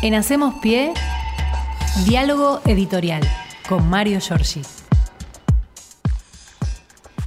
En 0.00 0.14
Hacemos 0.14 0.54
Pie, 0.62 0.94
diálogo 2.06 2.60
editorial 2.66 3.20
con 3.68 3.90
Mario 3.90 4.20
Giorgi. 4.20 4.62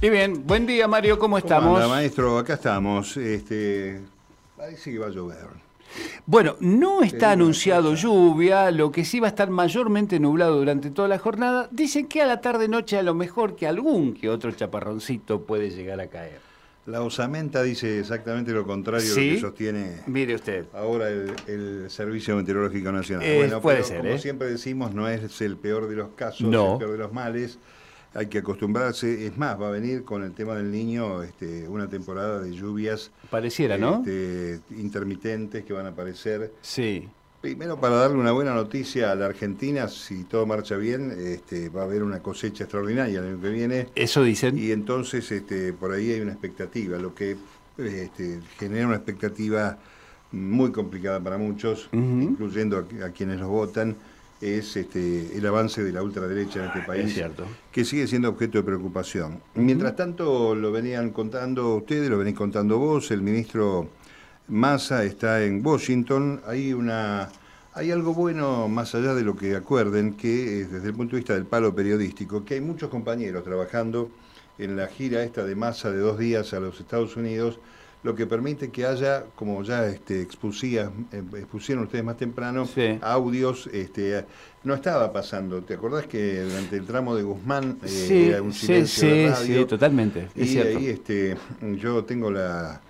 Y 0.00 0.08
bien, 0.08 0.46
buen 0.46 0.66
día 0.66 0.88
Mario, 0.88 1.18
¿cómo 1.18 1.36
estamos? 1.36 1.76
Hola, 1.76 1.86
maestro? 1.86 2.38
Acá 2.38 2.54
estamos. 2.54 3.18
Este, 3.18 4.00
parece 4.56 4.90
que 4.90 4.98
va 4.98 5.08
a 5.08 5.10
llover. 5.10 5.48
Bueno, 6.24 6.56
no 6.60 7.02
está 7.02 7.32
anunciado 7.32 7.90
cosa. 7.90 8.02
lluvia, 8.04 8.70
lo 8.70 8.90
que 8.90 9.04
sí 9.04 9.20
va 9.20 9.26
a 9.26 9.30
estar 9.30 9.50
mayormente 9.50 10.18
nublado 10.18 10.56
durante 10.56 10.90
toda 10.90 11.08
la 11.08 11.18
jornada. 11.18 11.68
Dicen 11.70 12.06
que 12.06 12.22
a 12.22 12.26
la 12.26 12.40
tarde-noche 12.40 12.96
a 12.96 13.02
lo 13.02 13.12
mejor 13.12 13.54
que 13.54 13.66
algún 13.66 14.14
que 14.14 14.30
otro 14.30 14.50
chaparroncito 14.50 15.42
puede 15.42 15.68
llegar 15.68 16.00
a 16.00 16.06
caer. 16.06 16.51
La 16.86 17.02
osamenta 17.02 17.62
dice 17.62 18.00
exactamente 18.00 18.50
lo 18.52 18.66
contrario 18.66 19.06
de 19.08 19.14
¿Sí? 19.14 19.28
lo 19.30 19.34
que 19.36 19.40
sostiene 19.40 20.00
Mire 20.08 20.34
usted. 20.34 20.64
ahora 20.72 21.08
el, 21.10 21.32
el 21.46 21.90
Servicio 21.90 22.34
Meteorológico 22.34 22.90
Nacional. 22.90 23.24
Eh, 23.24 23.36
bueno, 23.36 23.60
puede 23.60 23.76
pero 23.78 23.88
ser, 23.88 23.98
como 23.98 24.10
¿eh? 24.10 24.18
siempre 24.18 24.48
decimos, 24.48 24.92
no 24.92 25.08
es 25.08 25.40
el 25.42 25.56
peor 25.56 25.88
de 25.88 25.94
los 25.94 26.08
casos, 26.16 26.48
No. 26.48 26.72
el 26.72 26.78
peor 26.78 26.92
de 26.92 26.98
los 26.98 27.12
males. 27.12 27.58
Hay 28.14 28.26
que 28.26 28.38
acostumbrarse. 28.38 29.26
Es 29.26 29.38
más, 29.38 29.58
va 29.58 29.68
a 29.68 29.70
venir 29.70 30.04
con 30.04 30.22
el 30.22 30.32
tema 30.32 30.54
del 30.56 30.70
niño 30.70 31.22
este, 31.22 31.66
una 31.68 31.88
temporada 31.88 32.40
de 32.40 32.50
lluvias 32.52 33.10
Pareciera, 33.30 33.78
¿no? 33.78 33.98
este, 34.04 34.60
intermitentes 34.76 35.64
que 35.64 35.72
van 35.72 35.86
a 35.86 35.90
aparecer. 35.90 36.52
Sí. 36.60 37.08
Primero, 37.42 37.80
para 37.80 37.96
darle 37.96 38.18
una 38.18 38.30
buena 38.30 38.54
noticia 38.54 39.10
a 39.10 39.16
la 39.16 39.26
Argentina, 39.26 39.88
si 39.88 40.22
todo 40.22 40.46
marcha 40.46 40.76
bien, 40.76 41.12
este, 41.18 41.68
va 41.70 41.80
a 41.82 41.84
haber 41.84 42.04
una 42.04 42.20
cosecha 42.20 42.64
extraordinaria 42.64 43.18
el 43.18 43.26
año 43.26 43.40
que 43.40 43.50
viene. 43.50 43.88
Eso 43.96 44.22
dicen. 44.22 44.56
Y 44.56 44.70
entonces 44.70 45.30
este, 45.32 45.72
por 45.72 45.90
ahí 45.90 46.12
hay 46.12 46.20
una 46.20 46.30
expectativa, 46.30 46.98
lo 46.98 47.14
que 47.16 47.36
este, 47.78 48.38
genera 48.60 48.86
una 48.86 48.96
expectativa 48.96 49.76
muy 50.30 50.70
complicada 50.70 51.18
para 51.18 51.36
muchos, 51.36 51.88
incluyendo 51.92 52.86
a, 53.02 53.06
a 53.06 53.10
quienes 53.10 53.40
los 53.40 53.48
votan, 53.48 53.96
es 54.40 54.76
este, 54.76 55.36
el 55.36 55.44
avance 55.44 55.82
de 55.82 55.90
la 55.92 56.02
ultraderecha 56.02 56.60
en 56.60 56.66
este 56.66 56.80
país, 56.82 57.06
Es 57.06 57.14
cierto. 57.14 57.44
que 57.72 57.84
sigue 57.84 58.06
siendo 58.06 58.28
objeto 58.28 58.58
de 58.58 58.64
preocupación. 58.64 59.40
Mientras 59.56 59.96
tanto, 59.96 60.54
lo 60.54 60.70
venían 60.70 61.10
contando 61.10 61.74
ustedes, 61.74 62.08
lo 62.08 62.18
venís 62.18 62.34
contando 62.36 62.78
vos, 62.78 63.10
el 63.10 63.20
ministro 63.20 63.88
Massa 64.48 65.04
está 65.04 65.42
en 65.44 65.64
Washington, 65.66 66.40
hay 66.46 66.72
una... 66.72 67.28
Hay 67.74 67.90
algo 67.90 68.12
bueno 68.12 68.68
más 68.68 68.94
allá 68.94 69.14
de 69.14 69.22
lo 69.22 69.34
que 69.34 69.56
acuerden, 69.56 70.14
que 70.14 70.66
desde 70.70 70.88
el 70.88 70.94
punto 70.94 71.16
de 71.16 71.20
vista 71.20 71.34
del 71.34 71.46
palo 71.46 71.74
periodístico, 71.74 72.44
que 72.44 72.54
hay 72.54 72.60
muchos 72.60 72.90
compañeros 72.90 73.44
trabajando 73.44 74.10
en 74.58 74.76
la 74.76 74.88
gira 74.88 75.22
esta 75.22 75.44
de 75.44 75.54
masa 75.56 75.90
de 75.90 75.98
dos 75.98 76.18
días 76.18 76.52
a 76.52 76.60
los 76.60 76.78
Estados 76.80 77.16
Unidos, 77.16 77.58
lo 78.02 78.14
que 78.14 78.26
permite 78.26 78.70
que 78.70 78.84
haya, 78.84 79.24
como 79.36 79.62
ya 79.62 79.86
este, 79.86 80.20
expusía, 80.20 80.90
eh, 81.12 81.22
expusieron 81.38 81.84
ustedes 81.84 82.04
más 82.04 82.16
temprano, 82.18 82.66
Sí. 82.66 82.98
audios, 83.00 83.68
este, 83.72 84.26
no 84.64 84.74
estaba 84.74 85.10
pasando. 85.12 85.62
¿Te 85.62 85.74
acordás 85.74 86.06
que 86.08 86.42
durante 86.42 86.76
el 86.76 86.84
tramo 86.84 87.14
de 87.16 87.22
Guzmán 87.22 87.78
eh, 87.84 87.88
sí, 87.88 88.24
era 88.28 88.42
un 88.42 88.52
sí, 88.52 88.66
silencio 88.66 89.08
de 89.08 89.14
sí, 89.14 89.28
radio? 89.28 89.60
sí, 89.60 89.64
totalmente. 89.66 90.28
Es 90.34 90.48
Y 90.48 90.52
cierto. 90.52 90.78
ahí 90.78 90.86
este, 90.88 91.36
yo 91.80 92.04
tengo 92.04 92.30
la, 92.30 92.80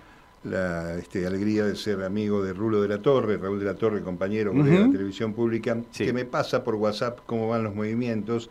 la 0.43 0.95
este, 0.95 1.25
alegría 1.25 1.63
de 1.63 1.75
ser 1.75 2.03
amigo 2.03 2.43
de 2.43 2.53
Rulo 2.53 2.81
de 2.81 2.87
la 2.87 3.01
Torre, 3.01 3.37
Raúl 3.37 3.59
de 3.59 3.65
la 3.65 3.75
Torre, 3.75 4.01
compañero 4.01 4.51
de 4.53 4.79
la 4.79 4.91
televisión 4.91 5.33
pública, 5.33 5.77
Sí. 5.91 6.05
que 6.05 6.13
me 6.13 6.25
pasa 6.25 6.63
por 6.63 6.75
WhatsApp 6.75 7.19
cómo 7.25 7.47
van 7.47 7.63
los 7.63 7.73
movimientos 7.75 8.49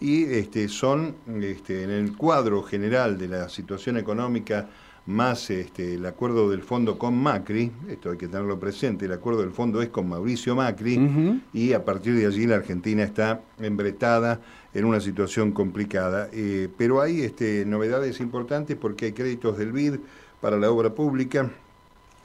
y 0.00 0.24
este, 0.24 0.68
son 0.68 1.14
este, 1.40 1.84
en 1.84 1.90
el 1.90 2.16
cuadro 2.16 2.62
general 2.62 3.18
de 3.18 3.28
la 3.28 3.48
situación 3.48 3.96
económica 3.96 4.68
más 5.04 5.50
este, 5.50 5.94
el 5.94 6.06
acuerdo 6.06 6.48
del 6.48 6.62
fondo 6.62 6.96
con 6.96 7.20
Macri, 7.20 7.72
esto 7.88 8.12
hay 8.12 8.16
que 8.18 8.28
tenerlo 8.28 8.60
presente, 8.60 9.06
el 9.06 9.12
acuerdo 9.12 9.40
del 9.40 9.50
fondo 9.50 9.82
es 9.82 9.88
con 9.88 10.08
Mauricio 10.08 10.54
Macri, 10.54 11.40
y 11.52 11.72
a 11.72 11.84
partir 11.84 12.14
de 12.14 12.26
allí 12.26 12.46
la 12.46 12.54
Argentina 12.56 13.02
está 13.02 13.40
embretada 13.60 14.40
en 14.72 14.84
una 14.84 15.00
situación 15.00 15.50
complicada. 15.50 16.28
Eh, 16.32 16.68
pero 16.78 17.00
hay 17.00 17.22
este, 17.22 17.64
novedades 17.66 18.20
importantes 18.20 18.76
porque 18.80 19.06
hay 19.06 19.12
créditos 19.12 19.58
del 19.58 19.72
BID 19.72 19.94
para 20.42 20.58
la 20.58 20.70
obra 20.70 20.90
pública, 20.90 21.50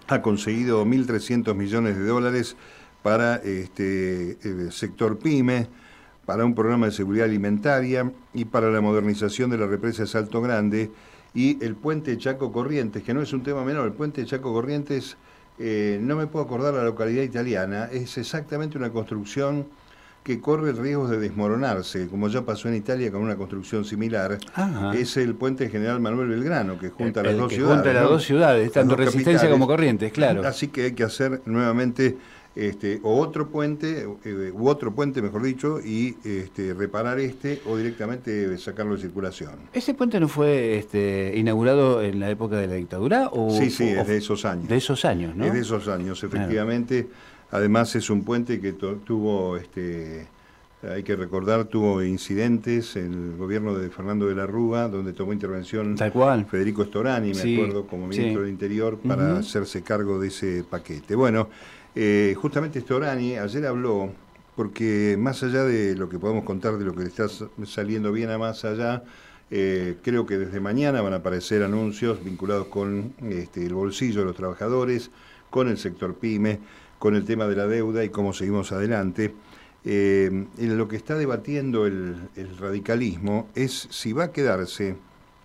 ha 0.07 0.21
conseguido 0.23 0.83
1.300 0.85 1.53
millones 1.53 1.95
de 1.95 2.03
dólares 2.03 2.57
para 3.03 3.35
este 3.35 4.39
el 4.41 4.71
sector 4.71 5.19
PYME, 5.19 5.67
para 6.25 6.43
un 6.43 6.55
programa 6.55 6.87
de 6.87 6.93
seguridad 6.93 7.25
alimentaria 7.25 8.11
y 8.33 8.45
para 8.45 8.71
la 8.71 8.81
modernización 8.81 9.51
de 9.51 9.59
la 9.59 9.67
represa 9.67 10.01
de 10.01 10.07
Salto 10.07 10.41
Grande 10.41 10.89
y 11.35 11.63
el 11.63 11.75
puente 11.75 12.17
Chaco 12.17 12.51
Corrientes, 12.51 13.03
que 13.03 13.13
no 13.13 13.21
es 13.21 13.31
un 13.33 13.43
tema 13.43 13.63
menor, 13.63 13.85
el 13.85 13.93
puente 13.93 14.25
Chaco 14.25 14.51
Corrientes, 14.51 15.15
eh, 15.59 15.99
no 16.01 16.15
me 16.15 16.25
puedo 16.25 16.43
acordar 16.43 16.73
la 16.73 16.83
localidad 16.83 17.21
italiana, 17.21 17.87
es 17.91 18.17
exactamente 18.17 18.79
una 18.79 18.89
construcción 18.89 19.67
que 20.27 20.41
corre 20.41 20.71
el 20.71 20.77
riesgo 20.77 21.07
de 21.07 21.19
desmoronarse, 21.19 22.07
como 22.09 22.27
ya 22.27 22.41
pasó 22.41 22.67
en 22.67 22.75
Italia 22.75 23.09
con 23.13 23.21
una 23.21 23.37
construcción 23.37 23.85
similar, 23.85 24.37
Ajá. 24.55 24.91
es 24.93 25.15
el 25.15 25.35
puente 25.35 25.69
General 25.69 26.01
Manuel 26.01 26.27
Belgrano, 26.27 26.77
que 26.77 26.89
junta 26.89 27.21
El- 27.21 27.27
las 27.27 27.33
el 27.35 27.39
dos 27.39 27.49
que 27.49 27.55
ciudades. 27.55 27.75
junta 27.77 27.93
las 27.93 28.03
¿no? 28.03 28.09
dos 28.09 28.23
ciudades, 28.25 28.71
tanto 28.73 28.89
dos 28.97 29.05
Resistencia 29.05 29.33
capitales. 29.33 29.51
como 29.53 29.67
Corrientes, 29.67 30.11
claro. 30.11 30.45
Así 30.45 30.67
que 30.67 30.83
hay 30.83 30.91
que 30.91 31.03
hacer 31.03 31.41
nuevamente 31.45 32.17
este, 32.57 32.99
o 33.03 33.19
otro 33.19 33.47
puente, 33.49 34.07
eh, 34.25 34.51
u 34.53 34.67
otro 34.67 34.93
puente, 34.93 35.21
mejor 35.21 35.43
dicho, 35.43 35.79
y 35.79 36.17
este, 36.25 36.73
reparar 36.73 37.19
este 37.19 37.61
o 37.67 37.77
directamente 37.77 38.57
sacarlo 38.57 38.95
de 38.95 39.01
circulación. 39.03 39.51
¿Ese 39.71 39.93
puente 39.93 40.19
no 40.19 40.27
fue 40.27 40.77
este, 40.79 41.33
inaugurado 41.37 42.01
en 42.01 42.19
la 42.19 42.29
época 42.31 42.57
de 42.57 42.65
la 42.67 42.73
dictadura? 42.73 43.29
O, 43.31 43.51
Sí, 43.51 43.69
sí, 43.69 43.93
o- 43.95 44.01
es 44.01 44.07
de 44.07 44.17
esos 44.17 44.43
años. 44.43 44.67
De 44.67 44.75
esos 44.75 45.05
años, 45.05 45.35
¿no? 45.35 45.45
Es 45.45 45.53
de 45.53 45.59
esos 45.61 45.87
años, 45.87 46.21
efectivamente. 46.23 47.07
Además 47.51 47.95
es 47.95 48.09
un 48.09 48.23
puente 48.23 48.59
que 48.59 48.73
tuvo, 48.73 49.55
este, 49.57 50.27
hay 50.83 51.03
que 51.03 51.15
recordar, 51.15 51.65
tuvo 51.65 52.03
incidentes 52.03 52.95
en 52.97 53.13
el 53.13 53.37
gobierno 53.37 53.73
de 53.77 53.89
Fernando 53.89 54.27
de 54.27 54.35
la 54.35 54.45
Rúa, 54.45 54.87
donde 54.89 55.13
tomó 55.13 55.31
intervención 55.33 55.95
Tal 55.95 56.11
cual. 56.11 56.45
Federico 56.45 56.83
Storani, 56.83 57.29
me 57.29 57.33
Sí, 57.35 57.55
acuerdo, 57.55 57.87
como 57.87 58.07
ministro 58.07 58.39
sí. 58.39 58.41
del 58.41 58.49
Interior, 58.49 58.97
para 58.99 59.37
hacerse 59.37 59.81
cargo 59.81 60.19
de 60.19 60.27
ese 60.27 60.65
paquete. 60.69 61.15
Bueno, 61.15 61.49
eh, 61.95 62.35
justamente 62.37 62.81
Storani 62.81 63.37
ayer 63.37 63.65
habló, 63.65 64.11
porque 64.55 65.15
más 65.17 65.41
allá 65.43 65.63
de 65.63 65.95
lo 65.95 66.09
que 66.09 66.19
podemos 66.19 66.43
contar 66.43 66.77
de 66.77 66.83
lo 66.85 66.93
que 66.93 67.01
le 67.03 67.07
está 67.07 67.27
saliendo 67.65 68.11
bien 68.11 68.29
a 68.29 68.37
más 68.37 68.65
allá, 68.65 69.03
eh, 69.49 69.95
creo 70.03 70.25
que 70.25 70.37
desde 70.37 70.59
mañana 70.59 71.01
van 71.01 71.13
a 71.13 71.17
aparecer 71.17 71.63
anuncios 71.63 72.21
vinculados 72.23 72.67
con 72.67 73.13
este, 73.21 73.65
el 73.65 73.73
bolsillo 73.73 74.19
de 74.19 74.25
los 74.25 74.35
trabajadores, 74.35 75.11
con 75.49 75.69
el 75.69 75.77
sector 75.77 76.15
pyme, 76.15 76.59
con 76.99 77.15
el 77.15 77.25
tema 77.25 77.47
de 77.47 77.55
la 77.55 77.67
deuda 77.67 78.03
y 78.03 78.09
cómo 78.09 78.33
seguimos 78.33 78.71
adelante. 78.71 79.33
Eh, 79.85 80.45
en 80.57 80.77
lo 80.77 80.87
que 80.87 80.97
está 80.97 81.15
debatiendo 81.15 81.85
el, 81.85 82.15
el 82.35 82.57
radicalismo 82.57 83.47
es 83.55 83.87
si 83.91 84.11
va 84.11 84.25
a 84.25 84.31
quedarse 84.31 84.97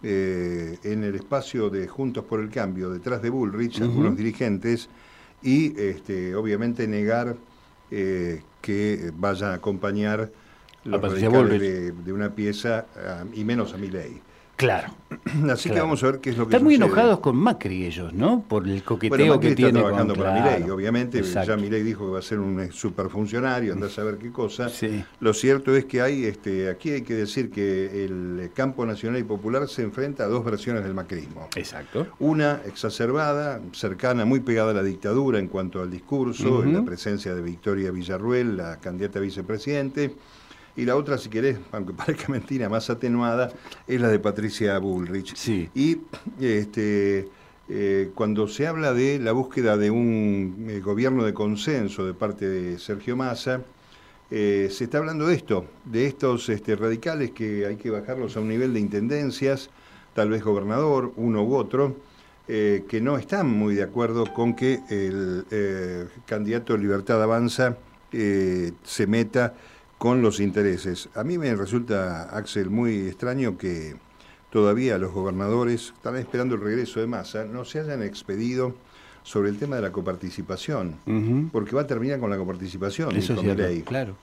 eh, 0.05 0.79
en 0.83 1.05
el 1.05 1.15
espacio 1.15 1.71
de 1.71 1.87
Juntos 1.87 2.25
por 2.25 2.41
el 2.41 2.51
Cambio, 2.51 2.91
detrás 2.91 3.23
de 3.23 3.31
Bullrich, 3.31 3.81
algunos 3.81 4.17
dirigentes, 4.17 4.89
y 5.43 5.79
este, 5.81 6.35
obviamente 6.35 6.89
negar 6.89 7.37
eh, 7.93 8.43
que 8.61 9.13
vayan 9.15 9.51
a 9.51 9.55
acompañar 9.55 10.33
los 10.83 11.01
radicales 11.01 11.61
de, 11.61 11.93
de 11.93 12.13
una 12.13 12.35
pieza, 12.35 12.87
ah, 12.97 13.25
y 13.33 13.45
menos 13.45 13.75
a 13.75 13.77
mi 13.77 13.89
ley. 13.89 14.21
Claro. 14.63 14.95
Así 15.51 15.71
que 15.71 15.81
vamos 15.81 16.03
a 16.05 16.07
ver 16.07 16.21
qué 16.21 16.31
es 16.31 16.39
lo 16.39 16.47
que 16.47 16.55
Están 16.55 16.63
muy 16.65 16.77
enojados 16.77 17.19
con 17.19 17.37
Macri 17.37 17.85
ellos, 17.85 18.13
¿no? 18.13 18.45
Por 18.49 18.69
el 18.69 18.85
coqueteo 18.85 19.11
Bueno, 19.11 19.35
Macri 19.35 19.41
que 19.41 19.49
está 19.49 19.57
tiene 19.57 19.81
trabajando 19.81 20.15
con... 20.15 20.23
para 20.23 20.41
claro, 20.41 20.59
Milei, 20.59 20.71
obviamente, 20.71 21.19
exacto. 21.19 21.51
ya 21.51 21.57
Milei 21.57 21.83
dijo 21.83 22.07
que 22.07 22.13
va 22.13 22.19
a 22.21 22.23
ser 22.23 22.39
un 22.39 22.61
eh, 22.61 22.71
superfuncionario, 22.71 23.73
anda 23.73 23.89
a 23.89 23.91
saber 24.01 24.19
qué 24.19 24.31
cosa. 24.31 24.69
Sí. 24.69 25.05
Lo 25.19 25.35
cierto 25.35 25.75
es 25.75 25.85
que 25.87 26.01
hay, 26.01 26.27
este, 26.27 26.71
aquí 26.71 26.91
hay 26.91 27.03
que 27.03 27.15
decir 27.15 27.51
que 27.51 28.05
el 28.05 28.51
campo 28.55 28.87
nacional 28.87 29.21
y 29.21 29.25
popular 29.25 29.69
se 29.69 29.83
enfrenta 29.83 30.25
a 30.25 30.29
dos 30.29 30.45
versiones 30.45 30.85
del 30.85 30.95
macrismo. 30.95 31.49
Exacto. 31.57 32.07
Una 32.21 32.61
exacerbada, 32.65 33.61
cercana, 33.73 34.25
muy 34.25 34.41
pegada 34.41 34.71
a 34.71 34.75
la 34.75 34.85
dictadura 34.85 35.41
en 35.41 35.49
cuanto 35.49 35.83
al 35.83 35.91
discurso, 35.91 36.63
en 36.63 36.73
la 36.75 36.85
presencia 36.85 37.35
de 37.35 37.43
Victoria 37.43 37.91
Villarruel, 37.91 38.57
la 38.57 38.79
candidata 38.79 39.19
a 39.19 39.23
vicepresidente. 39.23 40.15
Y 40.77 40.85
la 40.85 40.97
otra, 40.97 41.19
si 41.19 41.29
querés, 41.29 41.59
aunque 41.73 41.93
parezca 41.95 42.29
mentira, 42.29 42.69
más 42.69 42.91
atenuada, 42.91 43.53
es 43.87 44.01
la 44.01 44.09
de 44.09 44.19
Patricia 44.19 44.79
Bullrich. 44.79 45.35
Sí. 45.35 45.69
Y 45.75 45.99
este, 46.41 47.29
eh, 47.69 48.11
cuando 48.15 48.49
se 48.49 48.67
habla 48.67 48.93
de 48.95 49.19
la 49.19 49.33
búsqueda 49.33 49.77
de 49.77 49.91
un 49.91 50.67
eh, 50.69 50.81
gobierno 50.81 51.25
de 51.25 51.35
consenso 51.35 52.05
de 52.07 52.15
parte 52.15 52.49
de 52.49 52.79
Sergio 52.79 53.17
Massa, 53.17 53.63
eh, 54.35 54.71
se 54.71 54.85
está 54.85 54.97
hablando 54.97 55.27
de 55.27 55.35
esto, 55.35 55.67
de 55.85 56.07
estos 56.07 56.49
este, 56.49 56.75
radicales 56.75 57.33
que 57.33 57.67
hay 57.67 57.77
que 57.77 57.91
bajarlos 57.91 58.35
a 58.35 58.41
un 58.41 58.49
nivel 58.49 58.73
de 58.73 58.81
intendencias, 58.81 59.69
tal 60.15 60.31
vez 60.31 60.43
gobernador, 60.43 61.13
uno 61.17 61.43
u 61.45 61.55
otro, 61.55 61.97
eh, 62.49 62.85
que 62.89 63.03
no 63.03 63.19
están 63.19 63.51
muy 63.51 63.75
de 63.75 63.83
acuerdo 63.83 64.25
con 64.33 64.57
que 64.57 64.81
el 64.89 65.45
eh, 65.51 66.07
candidato 66.25 66.79
Libertad 66.79 67.23
Avanza 67.23 67.77
se 68.11 69.07
meta 69.07 69.53
con 70.03 70.21
los 70.21 70.41
intereses. 70.41 71.09
A 71.15 71.23
mí 71.23 71.39
me 71.39 71.55
resulta, 71.55 72.25
Axel, 72.37 72.71
muy 72.71 73.07
extraño 73.07 73.57
que 73.57 73.95
todavía 74.51 74.99
los 74.99 75.13
gobernadores, 75.13 75.93
están 75.95 76.17
esperando 76.17 76.57
el 76.57 76.61
regreso 76.61 76.99
de 76.99 77.07
Massa, 77.07 77.45
no 77.45 77.65
se 77.65 77.79
hayan 77.79 78.03
expedido 78.03 78.75
sobre 79.23 79.51
el 79.51 79.59
tema 79.59 79.77
de 79.77 79.83
la 79.83 79.93
coparticipación, 79.93 80.97
porque 81.53 81.77
va 81.77 81.83
a 81.83 81.87
terminar 81.87 82.19
con 82.19 82.31
la 82.31 82.37
coparticipación. 82.37 83.15
Eso 83.15 83.35
es 83.35 83.85
claro. 83.85 84.17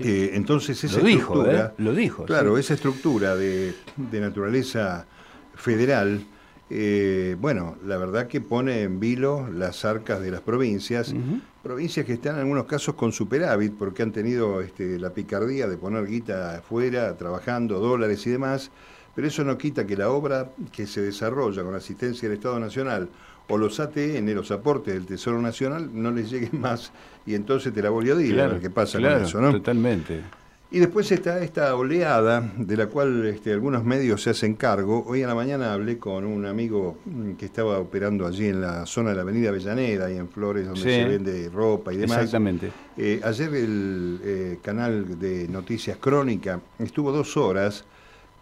Eh, 0.00 0.32
entonces 0.34 0.82
esa 0.82 1.00
lo 1.00 1.06
estructura, 1.06 1.52
dijo, 1.52 1.66
¿eh? 1.66 1.70
lo 1.78 1.94
dijo. 1.94 2.24
Claro, 2.24 2.58
esa 2.58 2.74
estructura 2.74 3.36
de, 3.36 3.74
naturaleza 4.10 5.06
federal, 5.54 6.24
eh, 6.68 7.36
bueno, 7.38 7.76
la 7.86 7.96
verdad 7.96 8.26
que 8.26 8.40
pone 8.40 8.82
en 8.82 8.98
vilo 8.98 9.48
las 9.48 9.84
arcas 9.84 10.20
de 10.20 10.32
las 10.32 10.40
provincias, 10.40 11.14
provincias 11.62 12.04
que 12.04 12.14
están 12.14 12.34
en 12.34 12.40
algunos 12.40 12.64
casos 12.64 12.94
con 12.94 13.12
superávit 13.12 13.74
porque 13.78 14.02
han 14.02 14.12
tenido 14.12 14.60
este, 14.60 14.98
la 14.98 15.10
picardía 15.10 15.68
de 15.68 15.76
poner 15.76 16.06
guita 16.06 16.58
afuera, 16.58 17.16
trabajando, 17.16 17.78
dólares 17.78 18.26
y 18.26 18.30
demás, 18.30 18.70
pero 19.14 19.28
eso 19.28 19.44
no 19.44 19.56
quita 19.56 19.86
que 19.86 19.96
la 19.96 20.10
obra 20.10 20.50
que 20.72 20.86
se 20.86 21.00
desarrolla 21.00 21.62
con 21.62 21.74
asistencia 21.74 22.28
del 22.28 22.38
Estado 22.38 22.58
Nacional 22.58 23.08
o 23.48 23.58
los 23.58 23.78
ATN, 23.80 24.34
los 24.34 24.50
aportes 24.50 24.94
del 24.94 25.06
Tesoro 25.06 25.40
Nacional, 25.40 25.90
no 25.92 26.10
les 26.10 26.30
lleguen 26.30 26.60
más 26.60 26.92
y 27.26 27.34
entonces 27.34 27.72
te 27.72 27.82
la 27.82 27.90
voy 27.90 28.10
a 28.10 28.14
decir 28.14 28.34
claro, 28.34 28.60
qué 28.60 28.70
pasa 28.70 28.98
con 28.98 29.22
eso, 29.22 29.40
¿no? 29.40 29.52
Totalmente. 29.52 30.41
Y 30.74 30.78
después 30.78 31.12
está 31.12 31.44
esta 31.44 31.76
oleada 31.76 32.50
de 32.56 32.78
la 32.78 32.86
cual 32.86 33.26
este, 33.26 33.52
algunos 33.52 33.84
medios 33.84 34.22
se 34.22 34.30
hacen 34.30 34.54
cargo. 34.54 35.04
Hoy 35.06 35.22
a 35.22 35.26
la 35.26 35.34
mañana 35.34 35.74
hablé 35.74 35.98
con 35.98 36.24
un 36.24 36.46
amigo 36.46 36.96
mm, 37.04 37.32
que 37.32 37.44
estaba 37.44 37.78
operando 37.78 38.26
allí 38.26 38.46
en 38.46 38.62
la 38.62 38.86
zona 38.86 39.10
de 39.10 39.16
la 39.16 39.20
Avenida 39.20 39.50
Avellaneda 39.50 40.10
y 40.10 40.16
en 40.16 40.30
Flores, 40.30 40.64
donde 40.64 40.80
se 40.80 41.04
vende 41.04 41.50
ropa 41.50 41.92
y 41.92 41.98
demás. 41.98 42.16
Exactamente. 42.16 42.72
Eh, 42.96 43.20
ayer 43.22 43.54
el 43.54 44.20
eh, 44.24 44.58
canal 44.62 45.18
de 45.18 45.46
Noticias 45.46 45.98
Crónica 45.98 46.58
estuvo 46.78 47.12
dos 47.12 47.36
horas 47.36 47.84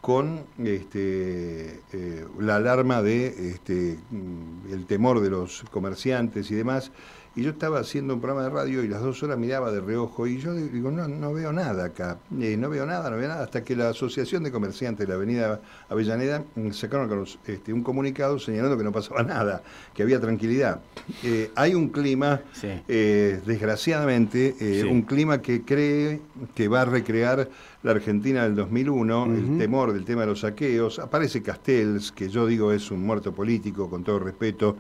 con 0.01 0.45
este, 0.63 1.81
eh, 1.93 2.25
la 2.39 2.57
alarma 2.57 3.03
de 3.03 3.27
este, 3.55 3.99
mm, 4.09 4.73
el 4.73 4.87
temor 4.87 5.19
de 5.19 5.31
los 5.31 5.65
comerciantes 5.73 6.49
y 6.53 6.55
demás. 6.55 6.93
Y 7.37 7.43
yo 7.43 7.51
estaba 7.51 7.79
haciendo 7.79 8.15
un 8.15 8.21
programa 8.21 8.43
de 8.43 8.51
radio 8.51 8.83
y 8.83 8.89
las 8.89 9.03
dos 9.03 9.23
horas 9.23 9.39
miraba 9.39 9.71
de 9.71 9.81
reojo 9.81 10.27
y 10.27 10.39
yo 10.39 10.53
digo, 10.53 10.91
no, 10.91 11.07
no 11.07 11.33
veo 11.33 11.53
nada 11.53 11.85
acá, 11.85 12.19
eh, 12.41 12.57
no 12.57 12.69
veo 12.69 12.85
nada, 12.87 13.09
no 13.09 13.17
veo 13.17 13.29
nada, 13.29 13.45
hasta 13.45 13.63
que 13.63 13.77
la 13.77 13.91
Asociación 13.91 14.43
de 14.43 14.51
Comerciantes 14.51 15.07
de 15.07 15.13
la 15.13 15.15
Avenida 15.15 15.61
Avellaneda 15.89 16.43
mm, 16.57 16.73
sacaron 16.73 17.25
este, 17.47 17.73
un 17.73 17.85
comunicado 17.85 18.41
señalando 18.41 18.77
que 18.77 18.83
no 18.83 18.91
pasaba 18.91 19.23
nada, 19.23 19.63
que 19.95 20.03
había 20.03 20.21
tranquilidad. 20.21 20.81
Eh, 21.23 21.53
hay 21.55 21.77
un 21.77 21.91
clima, 21.91 22.41
desgraciadamente, 22.89 24.85
un 24.91 25.03
clima 25.03 25.41
que 25.41 25.63
cree 25.63 26.21
que 26.57 26.67
va 26.67 26.83
a 26.83 26.85
recrear 26.85 27.49
la 27.83 27.93
Argentina 27.93 28.43
del 28.43 28.57
2001, 28.57 29.25
el 29.27 29.59
temor 29.59 29.93
del 29.93 30.05
tema 30.05 30.23
de 30.23 30.27
los 30.27 30.41
saqueos. 30.41 30.99
Aparece 30.99 31.43
Castells, 31.43 32.13
que 32.13 32.29
yo 32.29 32.47
digo 32.47 32.73
es 32.73 32.91
un 32.91 33.07
muerto 33.07 33.33
político, 33.33 33.89
con 33.89 34.05
todo 34.05 34.19
respeto 34.19 34.77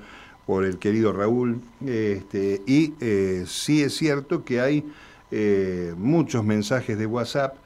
por 0.46 0.64
el 0.64 0.78
querido 0.78 1.12
Raúl. 1.12 1.60
Este, 1.86 2.62
y 2.66 2.94
eh, 3.00 3.44
sí 3.46 3.82
es 3.82 3.96
cierto 3.96 4.44
que 4.44 4.60
hay 4.60 4.84
eh, 5.30 5.94
muchos 5.96 6.44
mensajes 6.44 6.98
de 6.98 7.06
WhatsApp 7.06 7.56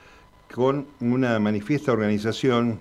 con 0.53 0.87
una 1.01 1.39
manifiesta 1.39 1.93
organización, 1.93 2.79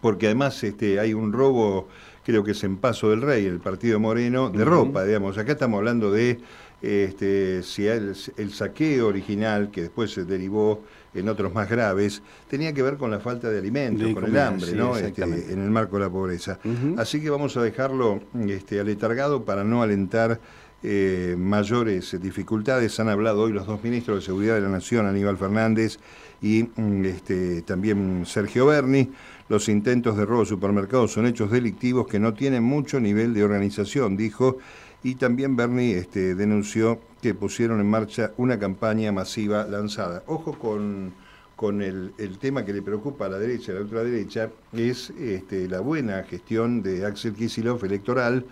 porque 0.00 0.26
además 0.26 0.62
este, 0.62 1.00
hay 1.00 1.12
un 1.14 1.32
robo, 1.32 1.88
creo 2.24 2.44
que 2.44 2.52
es 2.52 2.64
en 2.64 2.76
Paso 2.76 3.10
del 3.10 3.22
Rey, 3.22 3.44
el 3.44 3.58
partido 3.60 3.98
Moreno, 3.98 4.50
de 4.50 4.64
ropa, 4.64 5.04
digamos. 5.04 5.36
Acá 5.36 5.52
estamos 5.52 5.78
hablando 5.78 6.10
de 6.10 6.38
este, 6.80 7.62
si 7.62 7.86
el, 7.86 8.14
el 8.36 8.52
saqueo 8.52 9.08
original, 9.08 9.70
que 9.70 9.82
después 9.82 10.12
se 10.12 10.24
derivó 10.24 10.82
en 11.14 11.28
otros 11.28 11.52
más 11.52 11.68
graves, 11.68 12.22
tenía 12.48 12.72
que 12.72 12.82
ver 12.82 12.96
con 12.96 13.10
la 13.10 13.20
falta 13.20 13.50
de 13.50 13.58
alimentos, 13.58 14.12
con 14.14 14.24
el 14.24 14.38
hambre, 14.38 14.72
¿no? 14.72 14.96
Este, 14.96 15.22
en 15.22 15.62
el 15.62 15.70
marco 15.70 15.96
de 15.96 16.04
la 16.04 16.10
pobreza. 16.10 16.58
Así 16.96 17.20
que 17.20 17.30
vamos 17.30 17.56
a 17.56 17.62
dejarlo 17.62 18.20
este, 18.46 18.80
aletargado 18.80 19.44
para 19.44 19.64
no 19.64 19.82
alentar 19.82 20.40
eh, 20.82 21.34
mayores 21.36 22.16
dificultades. 22.20 23.00
Han 23.00 23.08
hablado 23.08 23.42
hoy 23.42 23.52
los 23.52 23.66
dos 23.66 23.82
ministros 23.82 24.18
de 24.18 24.26
Seguridad 24.26 24.54
de 24.54 24.60
la 24.60 24.68
Nación, 24.68 25.06
Aníbal 25.06 25.36
Fernández 25.36 25.98
y 26.40 26.68
mm, 26.76 27.04
este, 27.04 27.62
también 27.62 28.24
Sergio 28.26 28.66
Berni. 28.66 29.10
Los 29.48 29.68
intentos 29.70 30.16
de 30.16 30.26
robo 30.26 30.40
de 30.40 30.46
supermercados 30.46 31.12
son 31.12 31.26
hechos 31.26 31.50
delictivos 31.50 32.06
que 32.06 32.18
no 32.20 32.34
tienen 32.34 32.62
mucho 32.62 33.00
nivel 33.00 33.32
de 33.32 33.42
organización, 33.42 34.16
dijo 34.16 34.58
y 35.02 35.14
también 35.14 35.56
Bernie 35.56 35.96
este, 35.96 36.34
denunció 36.34 37.00
que 37.22 37.34
pusieron 37.34 37.80
en 37.80 37.88
marcha 37.88 38.32
una 38.36 38.58
campaña 38.58 39.12
masiva 39.12 39.64
lanzada. 39.64 40.22
Ojo 40.26 40.58
con, 40.58 41.12
con 41.56 41.82
el, 41.82 42.12
tema 42.40 42.64
que 42.64 42.72
le 42.72 42.82
preocupa 42.82 43.26
a 43.26 43.28
la 43.28 43.38
derecha 43.38 43.72
y 43.72 43.74
a 43.74 43.78
la 43.78 43.84
ultraderecha, 43.84 44.50
es 44.72 45.10
este, 45.10 45.68
la 45.68 45.80
buena 45.80 46.22
gestión 46.24 46.82
de 46.82 47.06
Axel 47.06 47.34
Kicillof 47.34 47.82
electoral 47.84 48.44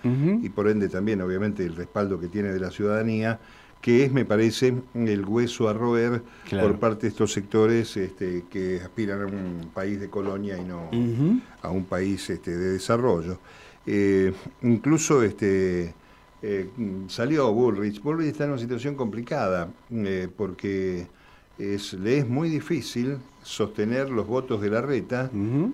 y 0.42 0.48
por 0.48 0.68
ende 0.68 0.88
también 0.88 1.20
obviamente 1.20 1.64
el 1.64 1.76
respaldo 1.76 2.18
que 2.18 2.28
tiene 2.28 2.48
de 2.52 2.60
la 2.60 2.70
ciudadanía 2.70 3.38
que 3.80 4.04
es, 4.04 4.12
me 4.12 4.24
parece, 4.24 4.74
el 4.94 5.24
hueso 5.24 5.68
a 5.68 5.72
roer 5.72 6.22
por 6.50 6.78
parte 6.80 7.02
de 7.02 7.08
estos 7.08 7.32
sectores 7.32 7.96
este, 7.96 8.44
que 8.50 8.80
aspiran 8.80 9.22
a 9.22 9.26
un 9.26 9.70
país 9.72 10.00
de 10.00 10.10
colonia 10.10 10.58
y 10.58 10.64
no 10.64 10.90
a 11.62 11.70
un 11.70 11.84
país 11.84 12.28
este, 12.30 12.56
de 12.56 12.72
desarrollo. 12.72 13.38
Eh, 13.86 14.32
incluso 14.62 15.22
este, 15.22 15.94
eh, 16.48 16.68
salió 17.08 17.52
Bullrich. 17.52 18.00
Bullrich 18.00 18.28
está 18.28 18.44
en 18.44 18.50
una 18.50 18.60
situación 18.60 18.94
complicada 18.94 19.68
eh, 19.90 20.28
porque 20.36 21.08
es, 21.58 21.92
le 21.94 22.18
es 22.18 22.28
muy 22.28 22.48
difícil 22.48 23.18
sostener 23.42 24.10
los 24.10 24.28
votos 24.28 24.60
de 24.60 24.70
la 24.70 24.80
reta 24.80 25.28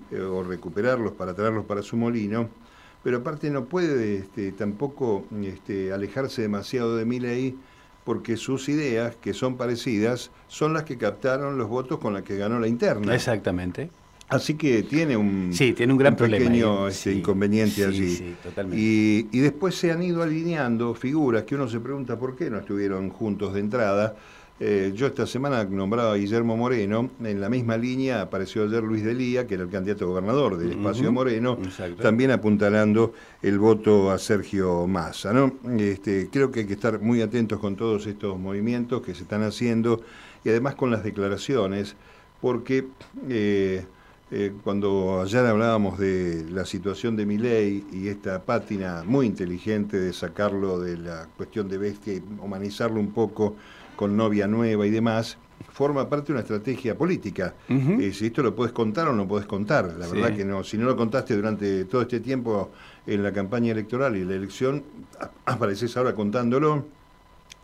eh, 0.09 0.19
o 0.19 0.41
recuperarlos 0.41 1.11
para 1.11 1.35
traerlos 1.35 1.65
para 1.65 1.83
su 1.83 1.95
molino, 1.95 2.49
pero 3.03 3.17
aparte 3.17 3.51
no 3.51 3.65
puede 3.65 4.17
este, 4.17 4.51
tampoco 4.51 5.25
este, 5.43 5.93
alejarse 5.93 6.41
demasiado 6.41 6.97
de 6.97 7.05
Milley 7.05 7.55
porque 8.03 8.35
sus 8.35 8.67
ideas, 8.67 9.15
que 9.17 9.33
son 9.33 9.57
parecidas, 9.57 10.31
son 10.47 10.73
las 10.73 10.85
que 10.85 10.97
captaron 10.97 11.55
los 11.59 11.69
votos 11.69 11.99
con 11.99 12.13
las 12.15 12.23
que 12.23 12.35
ganó 12.35 12.59
la 12.59 12.67
interna. 12.67 13.13
Exactamente. 13.13 13.91
Así 14.29 14.55
que 14.55 14.83
tiene 14.83 15.15
un, 15.15 15.51
sí, 15.53 15.73
tiene 15.73 15.93
un 15.93 15.99
gran 15.99 16.15
pequeño 16.15 16.87
este, 16.87 17.13
inconveniente 17.13 17.85
allí. 17.85 18.15
Sí, 18.15 18.35
totalmente. 18.41 18.81
Y, 18.81 19.27
y, 19.31 19.39
después 19.39 19.75
se 19.75 19.91
han 19.91 20.01
ido 20.01 20.23
alineando 20.23 20.95
figuras 20.95 21.43
que 21.43 21.55
uno 21.55 21.67
se 21.67 21.79
pregunta 21.79 22.17
por 22.17 22.35
qué 22.35 22.49
no 22.49 22.57
estuvieron 22.59 23.09
juntos 23.09 23.53
de 23.53 23.59
entrada. 23.59 24.15
Eh, 24.59 24.93
yo 24.95 25.07
esta 25.07 25.25
semana 25.25 25.63
nombraba 25.63 26.13
a 26.13 26.15
Guillermo 26.15 26.55
Moreno, 26.55 27.09
en 27.23 27.41
la 27.41 27.49
misma 27.49 27.75
línea 27.75 28.21
apareció 28.21 28.63
ayer 28.63 28.83
Luis 28.83 29.03
Delía, 29.03 29.47
que 29.47 29.55
era 29.55 29.63
el 29.63 29.69
candidato 29.69 30.05
a 30.05 30.07
gobernador 30.07 30.57
del 30.57 30.71
espacio 30.71 31.11
Moreno, 31.11 31.57
también 32.01 32.31
apuntalando 32.31 33.13
el 33.41 33.57
voto 33.57 34.11
a 34.11 34.19
Sergio 34.19 34.85
Massa. 34.85 35.33
¿no? 35.33 35.55
Este, 35.79 36.29
creo 36.31 36.51
que 36.51 36.61
hay 36.61 36.65
que 36.67 36.73
estar 36.73 37.01
muy 37.01 37.21
atentos 37.21 37.59
con 37.59 37.75
todos 37.75 38.05
estos 38.05 38.39
movimientos 38.39 39.01
que 39.01 39.15
se 39.15 39.23
están 39.23 39.41
haciendo 39.41 40.01
y 40.45 40.49
además 40.49 40.75
con 40.75 40.91
las 40.91 41.03
declaraciones, 41.03 41.95
porque... 42.39 42.87
Eh, 43.29 43.85
eh, 44.35 44.51
cuando 44.63 45.21
ayer 45.21 45.45
hablábamos 45.45 45.99
de 45.99 46.43
la 46.49 46.65
situación 46.65 47.15
de 47.15 47.23
Miley 47.23 47.85
y 47.91 48.07
esta 48.07 48.41
pátina 48.41 49.03
muy 49.05 49.27
inteligente 49.27 49.99
de 49.99 50.11
sacarlo 50.11 50.79
de 50.79 50.97
la 50.97 51.27
cuestión 51.37 51.69
de 51.69 51.77
bestia 51.77 52.13
y 52.15 52.23
humanizarlo 52.41 52.99
un 52.99 53.11
poco 53.11 53.55
con 53.95 54.17
novia 54.17 54.47
nueva 54.47 54.87
y 54.87 54.89
demás, 54.89 55.37
forma 55.71 56.09
parte 56.09 56.27
de 56.27 56.33
una 56.33 56.41
estrategia 56.41 56.97
política. 56.97 57.53
Eh, 57.69 58.11
si 58.11 58.25
esto 58.25 58.41
lo 58.41 58.55
puedes 58.55 58.73
contar 58.73 59.07
o 59.07 59.13
no 59.13 59.27
puedes 59.27 59.45
contar. 59.45 59.93
La 59.99 60.07
verdad 60.07 60.35
que 60.35 60.43
no, 60.43 60.63
si 60.63 60.79
no 60.79 60.85
lo 60.85 60.97
contaste 60.97 61.35
durante 61.35 61.85
todo 61.85 62.01
este 62.01 62.19
tiempo 62.19 62.71
en 63.05 63.21
la 63.21 63.31
campaña 63.31 63.71
electoral 63.71 64.15
y 64.15 64.25
la 64.25 64.33
elección, 64.33 64.83
apareces 65.45 65.95
ahora 65.95 66.15
contándolo. 66.15 66.85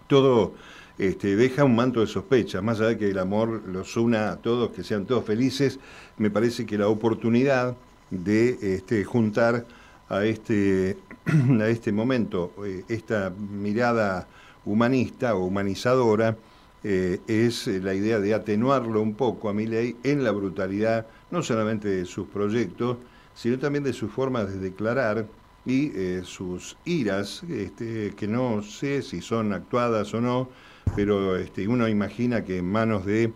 Todo 0.06 0.54
este, 1.00 1.36
deja 1.36 1.64
un 1.64 1.76
manto 1.76 2.02
de 2.02 2.08
sospecha, 2.08 2.62
más 2.62 2.80
allá 2.80 2.90
de 2.90 2.98
que 2.98 3.10
el 3.10 3.18
amor 3.18 3.64
los 3.68 3.96
una 3.98 4.32
a 4.32 4.36
todos, 4.36 4.72
que 4.72 4.84
sean 4.84 5.06
todos 5.06 5.26
felices, 5.26 5.80
me 6.18 6.30
parece 6.30 6.66
que 6.66 6.78
la 6.78 6.90
oportunidad 6.90 7.76
de 8.12 8.58
este, 8.62 9.04
juntar 9.06 9.66
a 10.10 10.26
este, 10.26 10.98
a 11.62 11.68
este 11.68 11.92
momento 11.92 12.52
eh, 12.66 12.84
esta 12.90 13.30
mirada 13.30 14.28
humanista 14.66 15.36
o 15.36 15.46
humanizadora 15.46 16.36
eh, 16.84 17.20
es 17.28 17.68
la 17.68 17.94
idea 17.94 18.20
de 18.20 18.34
atenuarlo 18.34 19.02
un 19.02 19.14
poco 19.14 19.50
a 19.50 19.54
mi 19.54 19.68
ley 19.68 19.96
en 20.04 20.24
la 20.24 20.32
brutalidad, 20.32 21.08
no 21.32 21.42
solamente 21.44 21.88
de 21.88 22.06
sus 22.06 22.28
proyectos, 22.28 22.98
sino 23.34 23.58
también 23.58 23.86
de 23.86 23.94
sus 23.94 24.12
formas 24.12 24.52
de 24.52 24.60
declarar 24.60 25.28
y 25.66 25.92
eh, 25.96 26.22
sus 26.26 26.78
iras, 26.86 27.44
este, 27.44 28.14
que 28.16 28.28
no 28.28 28.62
sé 28.64 29.02
si 29.02 29.22
son 29.22 29.54
actuadas 29.54 30.14
o 30.14 30.22
no, 30.22 30.50
pero 30.96 31.36
este, 31.36 31.68
uno 31.68 31.88
imagina 31.88 32.44
que 32.44 32.58
en 32.58 32.72
manos 32.72 33.06
de 33.06 33.32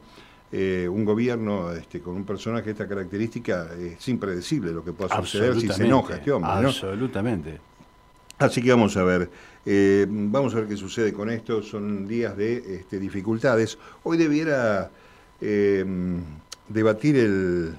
eh, 0.51 0.87
un 0.87 1.03
gobierno 1.03 1.71
este, 1.71 1.99
con 1.99 2.15
un 2.15 2.25
personaje 2.25 2.65
de 2.65 2.71
esta 2.71 2.87
característica 2.87 3.69
es 3.73 4.07
impredecible 4.07 4.71
lo 4.71 4.83
que 4.83 4.93
pueda 4.93 5.15
suceder 5.17 5.59
si 5.59 5.67
se 5.67 5.85
enoja 5.85 6.15
este 6.15 6.31
hombre. 6.31 6.51
Absolutamente. 6.51 7.59
Así 8.37 8.61
que 8.61 8.69
vamos 8.71 8.97
a 8.97 9.03
ver, 9.03 9.29
eh, 9.65 10.05
vamos 10.07 10.53
a 10.53 10.59
ver 10.59 10.67
qué 10.67 10.77
sucede 10.77 11.13
con 11.13 11.29
esto. 11.29 11.63
Son 11.63 12.07
días 12.07 12.35
de 12.35 12.75
este, 12.75 12.99
dificultades. 12.99 13.77
Hoy 14.03 14.17
debiera 14.17 14.91
eh, 15.39 15.85
debatir 16.67 17.15
el, 17.17 17.75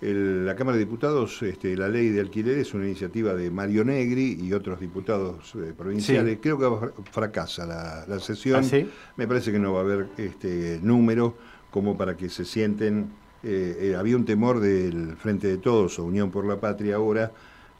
la 0.00 0.54
Cámara 0.54 0.76
de 0.76 0.84
Diputados, 0.84 1.42
este, 1.42 1.74
la 1.74 1.88
ley 1.88 2.10
de 2.10 2.20
alquiler 2.20 2.58
es 2.58 2.74
una 2.74 2.84
iniciativa 2.84 3.34
de 3.34 3.50
Mario 3.50 3.82
Negri 3.84 4.38
y 4.40 4.52
otros 4.52 4.78
diputados 4.78 5.54
eh, 5.54 5.72
provinciales. 5.76 6.38
Creo 6.40 6.58
que 6.58 6.88
fracasa 7.10 7.64
la, 8.06 8.20
sesión. 8.20 8.62
¿Ah, 8.62 8.86
Me 9.16 9.26
parece 9.26 9.52
que 9.52 9.58
no 9.58 9.72
va 9.72 9.80
a 9.80 9.82
haber 9.84 10.08
este 10.18 10.80
número 10.82 11.36
como 11.70 11.96
para 11.96 12.16
que 12.16 12.28
se 12.28 12.44
sienten. 12.44 13.10
Eh, 13.42 13.90
eh, 13.92 13.96
había 13.96 14.16
un 14.16 14.26
temor 14.26 14.60
del 14.60 15.16
Frente 15.16 15.46
de 15.46 15.58
Todos 15.58 15.98
o 15.98 16.04
Unión 16.04 16.30
por 16.30 16.44
la 16.46 16.60
Patria 16.60 16.96
ahora 16.96 17.32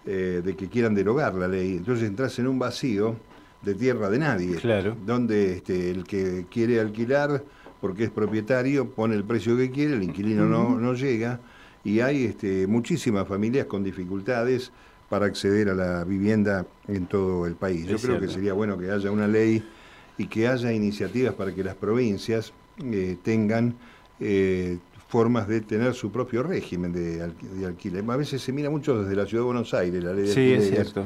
de 0.06 0.54
que 0.56 0.68
quieran 0.68 0.94
derogar 0.94 1.34
la 1.34 1.48
ley. 1.48 1.78
Entonces 1.78 2.06
entras 2.06 2.38
en 2.38 2.46
un 2.46 2.60
vacío 2.60 3.16
de 3.62 3.74
tierra 3.74 4.08
de 4.08 4.20
nadie, 4.20 4.54
claro. 4.54 4.96
donde 5.04 5.54
este, 5.54 5.90
el 5.90 6.04
que 6.04 6.46
quiere 6.48 6.78
alquilar 6.78 7.42
porque 7.80 8.04
es 8.04 8.10
propietario 8.10 8.88
pone 8.88 9.16
el 9.16 9.24
precio 9.24 9.56
que 9.56 9.72
quiere, 9.72 9.94
el 9.94 10.04
inquilino 10.04 10.46
no, 10.46 10.78
no 10.78 10.94
llega 10.94 11.40
y 11.86 12.00
hay 12.00 12.24
este, 12.24 12.66
muchísimas 12.66 13.28
familias 13.28 13.66
con 13.66 13.84
dificultades 13.84 14.72
para 15.08 15.26
acceder 15.26 15.68
a 15.68 15.74
la 15.74 16.02
vivienda 16.02 16.66
en 16.88 17.06
todo 17.06 17.46
el 17.46 17.54
país. 17.54 17.86
Yo 17.86 17.96
creo 17.98 18.18
que 18.18 18.26
sería 18.26 18.54
bueno 18.54 18.76
que 18.76 18.90
haya 18.90 19.08
una 19.12 19.28
ley 19.28 19.62
y 20.18 20.26
que 20.26 20.48
haya 20.48 20.72
iniciativas 20.72 21.34
para 21.34 21.54
que 21.54 21.62
las 21.62 21.76
provincias 21.76 22.52
eh, 22.82 23.16
tengan 23.22 23.76
eh, 24.18 24.78
formas 25.06 25.46
de 25.46 25.60
tener 25.60 25.94
su 25.94 26.10
propio 26.10 26.42
régimen 26.42 26.92
de, 26.92 27.22
alquiler. 27.64 28.04
A 28.10 28.16
veces 28.16 28.42
se 28.42 28.50
mira 28.50 28.68
mucho 28.68 29.00
desde 29.04 29.14
la 29.14 29.24
ciudad 29.24 29.44
de 29.44 29.46
Buenos 29.46 29.72
Aires 29.72 30.02
la 30.02 30.12
ley 30.12 30.26
de 30.26 30.34
sí, 30.34 30.52
es 30.54 30.68
cierto. 30.68 31.04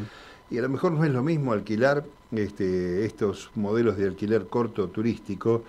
Y 0.51 0.57
a 0.57 0.63
lo 0.63 0.71
mejor 0.71 0.93
no 0.93 1.05
es 1.05 1.11
lo 1.11 1.23
mismo 1.23 1.53
alquilar 1.53 2.07
este, 2.33 3.05
estos 3.05 3.51
modelos 3.55 3.99
de 3.99 4.07
alquiler 4.07 4.47
corto 4.47 4.89
turístico 4.89 5.63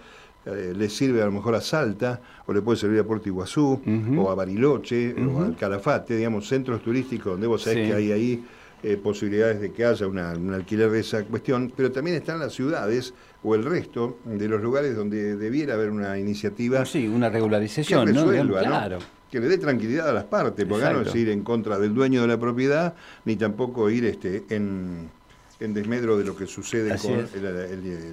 eh, 0.46 0.74
le 0.76 0.90
sirve 0.90 1.22
a 1.22 1.26
lo 1.26 1.32
mejor 1.32 1.56
a 1.56 1.62
Salta, 1.62 2.20
o 2.48 2.54
le 2.54 2.62
puede 2.62 2.78
servir 2.78 3.00
a 3.00 3.04
Puerto 3.04 3.30
Iguazú, 3.30 3.82
o 4.18 4.30
a 4.30 4.36
Bariloche, 4.36 5.14
o 5.14 5.44
al 5.44 5.56
Calafate, 5.56 6.16
digamos, 6.16 6.48
centros 6.48 6.82
turísticos 6.82 7.34
donde 7.34 7.48
vos 7.48 7.62
sabés 7.62 7.88
que 7.88 7.94
hay 7.94 8.12
ahí 8.12 8.44
eh, 8.84 8.98
posibilidades 8.98 9.62
de 9.62 9.72
que 9.72 9.86
haya 9.86 10.08
un 10.08 10.18
alquiler 10.18 10.90
de 10.90 11.02
esa 11.02 11.24
cuestión, 11.26 11.72
pero 11.76 11.92
también 11.92 12.18
están 12.18 12.40
las 12.40 12.54
ciudades 12.54 13.14
o 13.44 13.54
el 13.54 13.64
resto 13.64 14.18
de 14.26 14.48
los 14.48 14.60
lugares 14.60 14.96
donde 14.96 15.36
debiera 15.36 15.76
haber 15.76 15.92
una 15.92 16.18
iniciativa. 16.18 16.84
Sí, 16.86 17.08
una 17.08 17.30
regularización, 17.30 18.08
que 18.08 18.14
resuelva, 18.14 18.98
Que 19.30 19.40
le 19.40 19.48
dé 19.48 19.60
tranquilidad 19.60 20.10
a 20.10 20.14
las 20.14 20.24
partes, 20.24 20.66
porque 20.66 20.86
no 20.92 21.02
es 21.02 21.14
ir 21.14 21.30
en 21.30 21.44
contra 21.44 21.78
del 21.78 21.94
dueño 21.94 22.22
de 22.22 22.28
la 22.28 22.40
propiedad, 22.40 22.96
ni 23.26 23.36
tampoco 23.36 23.88
ir 23.92 24.06
este, 24.06 24.46
en, 24.50 25.12
desmedro 25.60 26.18
de 26.18 26.26
lo 26.26 26.36
que 26.36 26.48
sucede 26.48 26.98
con 26.98 27.28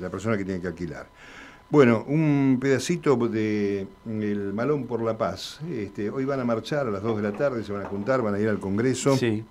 la 0.00 0.10
persona 0.10 0.36
que 0.36 0.44
tiene 0.44 0.60
que 0.60 0.66
alquilar. 0.66 1.06
Bueno, 1.70 2.02
un 2.08 2.56
pedacito 2.58 3.14
de 3.28 3.86
El 4.06 4.54
Malón 4.54 4.86
por 4.86 5.02
la 5.02 5.18
Paz. 5.18 5.60
Este, 5.70 6.08
hoy 6.08 6.24
van 6.24 6.40
a 6.40 6.44
marchar 6.44 6.86
a 6.86 6.90
las 6.90 7.02
2 7.02 7.18
de 7.18 7.22
la 7.22 7.32
tarde, 7.32 7.62
se 7.62 7.72
van 7.72 7.84
a 7.84 7.88
juntar, 7.88 8.22
van 8.22 8.34
a 8.34 8.40
ir 8.40 8.48
al 8.48 8.58
Congreso. 8.58 9.18
Sí. 9.18 9.44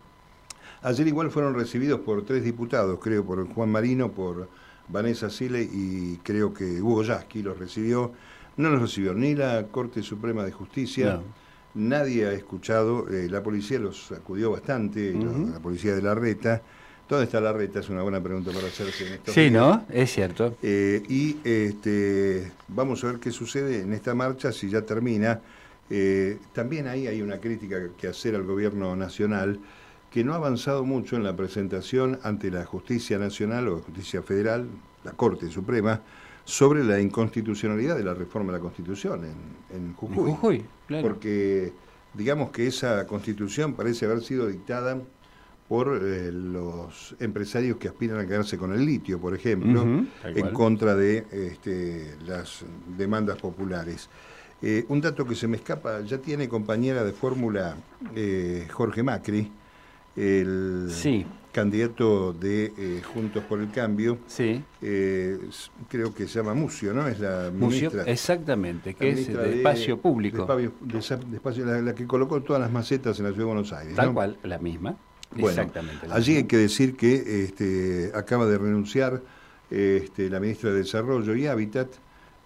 Ayer 0.81 1.07
igual 1.07 1.29
fueron 1.29 1.53
recibidos 1.53 1.99
por 1.99 2.25
tres 2.25 2.43
diputados, 2.43 2.97
creo, 2.99 3.23
por 3.23 3.47
Juan 3.53 3.69
Marino, 3.69 4.11
por 4.11 4.49
Vanessa 4.87 5.29
Sile 5.29 5.61
y 5.61 6.17
creo 6.23 6.55
que 6.55 6.81
Hugo 6.81 7.03
Yasky 7.03 7.43
los 7.43 7.59
recibió. 7.59 8.13
No 8.55 8.71
los 8.71 8.81
recibió 8.81 9.13
ni 9.13 9.35
la 9.35 9.67
Corte 9.67 10.01
Suprema 10.01 10.43
de 10.43 10.51
Justicia, 10.51 11.21
nadie 11.75 12.25
ha 12.25 12.31
escuchado, 12.31 13.07
eh, 13.09 13.27
la 13.29 13.43
policía 13.43 13.77
los 13.77 14.11
acudió 14.11 14.49
bastante, 14.49 15.13
la 15.13 15.59
policía 15.59 15.93
de 15.93 16.01
la 16.01 16.15
Reta. 16.15 16.63
¿Dónde 17.07 17.25
está 17.25 17.39
la 17.39 17.53
reta? 17.53 17.79
Es 17.79 17.89
una 17.89 18.03
buena 18.03 18.21
pregunta 18.21 18.51
para 18.51 18.67
hacerse 18.67 19.07
en 19.07 19.13
estos 19.13 19.33
Sí, 19.33 19.49
¿no? 19.49 19.85
Es 19.89 20.11
cierto. 20.11 20.57
Eh, 20.61 21.01
y 21.07 21.37
este, 21.43 22.51
vamos 22.67 23.03
a 23.03 23.07
ver 23.07 23.19
qué 23.19 23.31
sucede 23.31 23.81
en 23.81 23.93
esta 23.93 24.13
marcha, 24.13 24.51
si 24.51 24.69
ya 24.69 24.81
termina. 24.81 25.39
Eh, 25.89 26.37
también 26.51 26.87
ahí 26.87 27.07
hay 27.07 27.21
una 27.21 27.39
crítica 27.39 27.77
que 27.97 28.07
hacer 28.07 28.35
al 28.35 28.43
gobierno 28.43 28.93
nacional, 28.97 29.59
que 30.11 30.23
no 30.25 30.33
ha 30.33 30.35
avanzado 30.35 30.83
mucho 30.83 31.15
en 31.15 31.23
la 31.23 31.35
presentación 31.35 32.19
ante 32.23 32.51
la 32.51 32.65
justicia 32.65 33.17
nacional 33.17 33.69
o 33.69 33.79
justicia 33.79 34.21
federal, 34.21 34.67
la 35.05 35.13
Corte 35.13 35.49
Suprema, 35.49 36.01
sobre 36.43 36.83
la 36.83 36.99
inconstitucionalidad 36.99 37.95
de 37.95 38.03
la 38.03 38.13
reforma 38.13 38.51
de 38.51 38.57
la 38.57 38.61
Constitución 38.61 39.23
en, 39.23 39.77
en 39.77 39.93
Jujuy. 39.93 40.17
En 40.17 40.35
Jujuy 40.35 40.65
claro. 40.87 41.07
Porque 41.07 41.71
digamos 42.13 42.51
que 42.51 42.67
esa 42.67 43.05
constitución 43.05 43.73
parece 43.73 44.05
haber 44.05 44.21
sido 44.21 44.47
dictada 44.47 44.97
por 45.67 45.99
eh, 46.01 46.31
los 46.31 47.15
empresarios 47.19 47.77
que 47.77 47.89
aspiran 47.89 48.19
a 48.19 48.25
quedarse 48.25 48.57
con 48.57 48.73
el 48.73 48.85
litio, 48.85 49.19
por 49.19 49.35
ejemplo, 49.35 49.85
en 50.23 50.49
contra 50.53 50.95
de 50.95 51.25
este, 51.31 52.15
las 52.25 52.63
demandas 52.97 53.37
populares. 53.37 54.09
Eh, 54.61 54.85
un 54.87 55.01
dato 55.01 55.25
que 55.25 55.35
se 55.35 55.47
me 55.47 55.57
escapa, 55.57 56.01
ya 56.01 56.17
tiene 56.19 56.47
compañera 56.47 57.03
de 57.03 57.11
fórmula 57.11 57.75
eh, 58.15 58.67
Jorge 58.71 59.03
Macri, 59.03 59.51
el 60.15 60.89
candidato 61.51 62.33
de 62.33 63.01
Juntos 63.13 63.43
por 63.43 63.59
el 63.59 63.69
Cambio. 63.69 64.19
Sí. 64.25 64.63
creo 64.79 66.13
que 66.15 66.27
se 66.27 66.39
llama 66.39 66.53
Mucio, 66.53 66.93
¿no? 66.93 67.07
Es 67.07 67.19
la 67.19 67.51
ministra. 67.53 68.03
exactamente, 68.03 68.93
que 68.93 69.09
es 69.09 69.27
de, 69.27 69.57
espacio 69.57 69.99
público. 69.99 70.47
De, 70.81 70.97
espacio, 71.35 71.65
la, 71.65 71.93
que 71.93 72.07
colocó 72.07 72.41
todas 72.41 72.61
las 72.61 72.71
macetas 72.71 73.19
en 73.19 73.25
la 73.25 73.31
ciudad 73.31 73.47
de 73.47 73.53
Buenos 73.53 73.73
Aires. 73.73 73.95
Tal 73.95 74.13
cual, 74.13 74.37
la 74.43 74.57
misma. 74.59 74.97
Bueno, 75.35 75.69
allí 76.11 76.37
hay 76.37 76.43
que 76.45 76.57
decir 76.57 76.95
que 76.95 77.43
este, 77.43 78.11
acaba 78.15 78.45
de 78.45 78.57
renunciar 78.57 79.21
este, 79.69 80.29
la 80.29 80.39
ministra 80.39 80.71
de 80.71 80.77
Desarrollo 80.79 81.35
y 81.35 81.47
Hábitat 81.47 81.89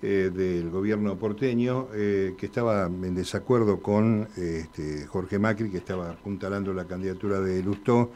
eh, 0.03 0.31
del 0.33 0.71
gobierno 0.71 1.15
porteño, 1.15 1.89
eh, 1.93 2.33
que 2.35 2.47
estaba 2.47 2.87
en 2.87 3.13
desacuerdo 3.13 3.81
con 3.81 4.27
este, 4.35 5.05
Jorge 5.05 5.37
Macri, 5.37 5.69
que 5.69 5.77
estaba 5.77 6.09
apuntalando 6.09 6.73
la 6.73 6.85
candidatura 6.85 7.39
de 7.39 7.61
Lustó, 7.61 8.11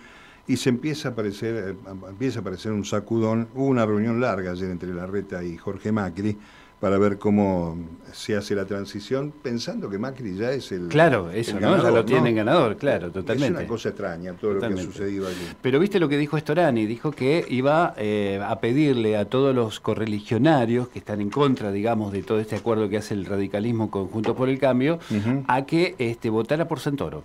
y 0.48 0.58
se 0.58 0.70
empieza 0.70 1.10
a 1.10 1.12
aparecer, 1.12 1.70
eh, 1.70 1.76
empieza 2.10 2.40
a 2.40 2.42
aparecer 2.42 2.72
un 2.72 2.86
sacudón. 2.86 3.50
Hubo 3.54 3.68
una 3.68 3.86
reunión 3.86 4.20
larga 4.20 4.52
ayer 4.52 4.72
entre 4.72 4.96
Larreta 4.96 5.44
y 5.44 5.58
Jorge 5.58 5.92
Macri, 5.92 6.36
para 6.86 7.00
ver 7.00 7.18
cómo 7.18 7.76
se 8.14 8.36
hace 8.36 8.54
la 8.54 8.66
transición, 8.66 9.34
pensando 9.42 9.90
que 9.90 9.98
Macri 9.98 10.36
ya 10.36 10.52
es 10.52 10.72
el. 10.72 10.88
Claro, 10.90 11.32
eso, 11.32 11.60
¿no? 11.60 11.82
ya 11.82 11.90
lo 11.90 12.06
tienen 12.06 12.36
ganador, 12.36 12.78
claro, 12.78 13.10
totalmente. 13.10 13.56
Es 13.56 13.60
una 13.62 13.68
cosa 13.68 13.90
extraña 13.90 14.34
todo 14.34 14.54
lo 14.54 14.60
que 14.60 14.68
ha 14.68 14.78
sucedido 14.78 15.28
allí. 15.28 15.48
Pero 15.64 15.80
viste 15.80 16.00
lo 16.00 16.08
que 16.08 16.20
dijo 16.20 16.38
Storani, 16.38 16.86
dijo 16.86 17.12
que 17.12 17.44
iba 17.50 17.96
eh, 17.98 18.40
a 18.40 18.60
pedirle 18.60 19.18
a 19.18 19.26
todos 19.26 19.56
los 19.56 19.80
correligionarios 19.80 20.88
que 20.90 21.00
están 21.00 21.22
en 21.22 21.32
contra, 21.32 21.72
digamos, 21.72 22.14
de 22.14 22.22
todo 22.22 22.40
este 22.40 22.56
acuerdo 22.56 22.88
que 22.88 22.98
hace 22.98 23.16
el 23.16 23.26
radicalismo 23.26 23.90
conjunto 23.90 24.36
por 24.36 24.48
el 24.48 24.60
cambio, 24.60 25.00
a 25.48 25.66
que 25.66 25.96
este, 25.98 26.30
votara 26.30 26.68
por 26.68 26.80
Santoro. 26.80 27.24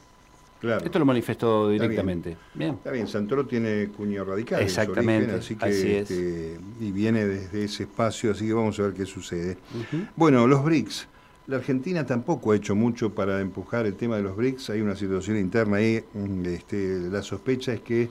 Esto 0.63 0.99
lo 0.99 1.05
manifestó 1.05 1.71
directamente. 1.71 2.37
bien. 2.55 2.75
Está 2.75 2.91
bien, 2.91 3.07
Santoro 3.07 3.47
tiene 3.47 3.89
cuño 3.89 4.25
radical. 4.25 4.63
Exactamente. 4.63 5.33
así 5.33 5.57
que, 5.57 6.01
este, 6.01 6.59
y 6.81 6.93
viene 6.93 7.27
desde 7.27 7.65
ese 7.65 7.85
espacio, 7.85 8.33
así 8.33 8.47
que 8.47 8.53
vamos 8.53 8.79
a 8.79 8.83
ver 8.83 8.93
qué 8.93 9.07
sucede. 9.07 9.57
Bueno, 10.17 10.47
los 10.47 10.63
BRICS. 10.65 11.09
La 11.47 11.57
Argentina 11.57 12.07
tampoco 12.07 12.53
ha 12.53 12.57
hecho 12.57 12.77
mucho 12.77 13.13
para 13.13 13.41
empujar 13.41 13.87
el 13.87 13.95
tema 13.95 14.17
de 14.17 14.23
los 14.23 14.37
BRICS. 14.37 14.71
Hay 14.71 14.83
una 14.83 14.95
situación 14.95 15.37
interna 15.37 15.79
ahí. 15.79 16.05
Mm, 16.15 16.47
este, 16.47 17.01
la 17.11 17.23
sospecha 17.23 17.73
es 17.73 17.81
que 17.81 18.09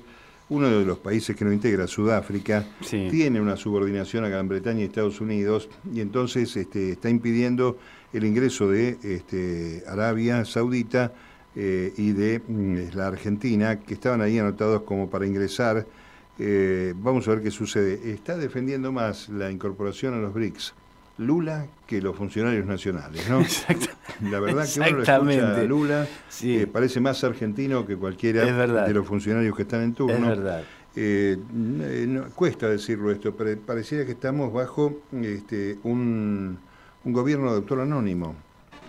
uno 0.49 0.67
de 0.67 0.83
los 0.83 0.97
países 0.97 1.35
que 1.35 1.45
no 1.45 1.53
integra, 1.53 1.87
Sudáfrica, 1.87 2.65
tiene 2.89 3.39
una 3.39 3.55
subordinación 3.55 4.25
a 4.25 4.29
Gran 4.29 4.47
Bretaña 4.47 4.81
y 4.81 4.85
Estados 4.85 5.21
Unidos 5.21 5.69
y 5.93 6.01
entonces 6.01 6.57
este, 6.57 6.93
está 6.93 7.09
impidiendo 7.09 7.77
el 8.11 8.25
ingreso 8.25 8.69
de 8.69 8.97
este, 9.03 9.83
Arabia 9.87 10.43
Saudita 10.45 11.13
eh, 11.55 11.93
y 11.97 12.11
de 12.11 12.41
mm, 12.47 12.95
la 12.95 13.07
Argentina, 13.07 13.79
que 13.79 13.93
estaban 13.95 14.21
ahí 14.21 14.37
anotados 14.37 14.83
como 14.83 15.09
para 15.09 15.25
ingresar. 15.25 15.85
Eh, 16.37 16.93
vamos 16.95 17.27
a 17.27 17.31
ver 17.31 17.41
qué 17.41 17.51
sucede. 17.51 18.11
Está 18.11 18.37
defendiendo 18.37 18.91
más 18.91 19.29
la 19.29 19.51
incorporación 19.51 20.13
a 20.13 20.17
los 20.17 20.33
BRICS 20.33 20.73
Lula 21.17 21.67
que 21.85 22.01
los 22.01 22.15
funcionarios 22.15 22.65
nacionales, 22.65 23.29
¿no? 23.29 23.43
La 24.31 24.39
verdad 24.39 24.65
que 24.73 24.79
uno 24.79 24.89
lo 24.91 25.03
escucha 25.03 25.55
a 25.57 25.63
Lula, 25.63 26.07
eh, 26.43 26.65
parece 26.71 27.01
más 27.01 27.21
argentino 27.25 27.85
que 27.85 27.97
cualquiera 27.97 28.45
de 28.85 28.93
los 28.93 29.05
funcionarios 29.05 29.53
que 29.53 29.63
están 29.63 29.81
en 29.81 29.93
turno. 29.93 30.31
Es 30.31 30.39
verdad. 30.39 30.63
cuesta 32.35 32.69
decirlo 32.69 33.11
esto, 33.11 33.35
pero 33.35 33.59
pareciera 33.59 34.05
que 34.05 34.13
estamos 34.13 34.53
bajo 34.53 35.01
este, 35.11 35.77
un, 35.83 36.57
un 37.03 37.13
gobierno 37.13 37.51
de 37.51 37.57
autor 37.57 37.81
anónimo 37.81 38.35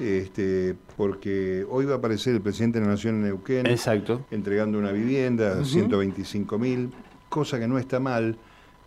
este, 0.01 0.75
porque 0.97 1.65
hoy 1.69 1.85
va 1.85 1.95
a 1.95 1.97
aparecer 1.99 2.35
el 2.35 2.41
presidente 2.41 2.79
de 2.81 2.87
la 2.87 2.93
Nación 2.93 3.17
en 3.17 3.25
Neuquén 3.25 3.67
Exacto. 3.67 4.25
entregando 4.31 4.79
una 4.79 4.93
vivienda, 4.93 5.65
125 5.65 6.59
mil, 6.59 6.91
cosa 7.29 7.59
que 7.59 7.69
no 7.69 7.79
está 7.79 8.01
mal, 8.01 8.37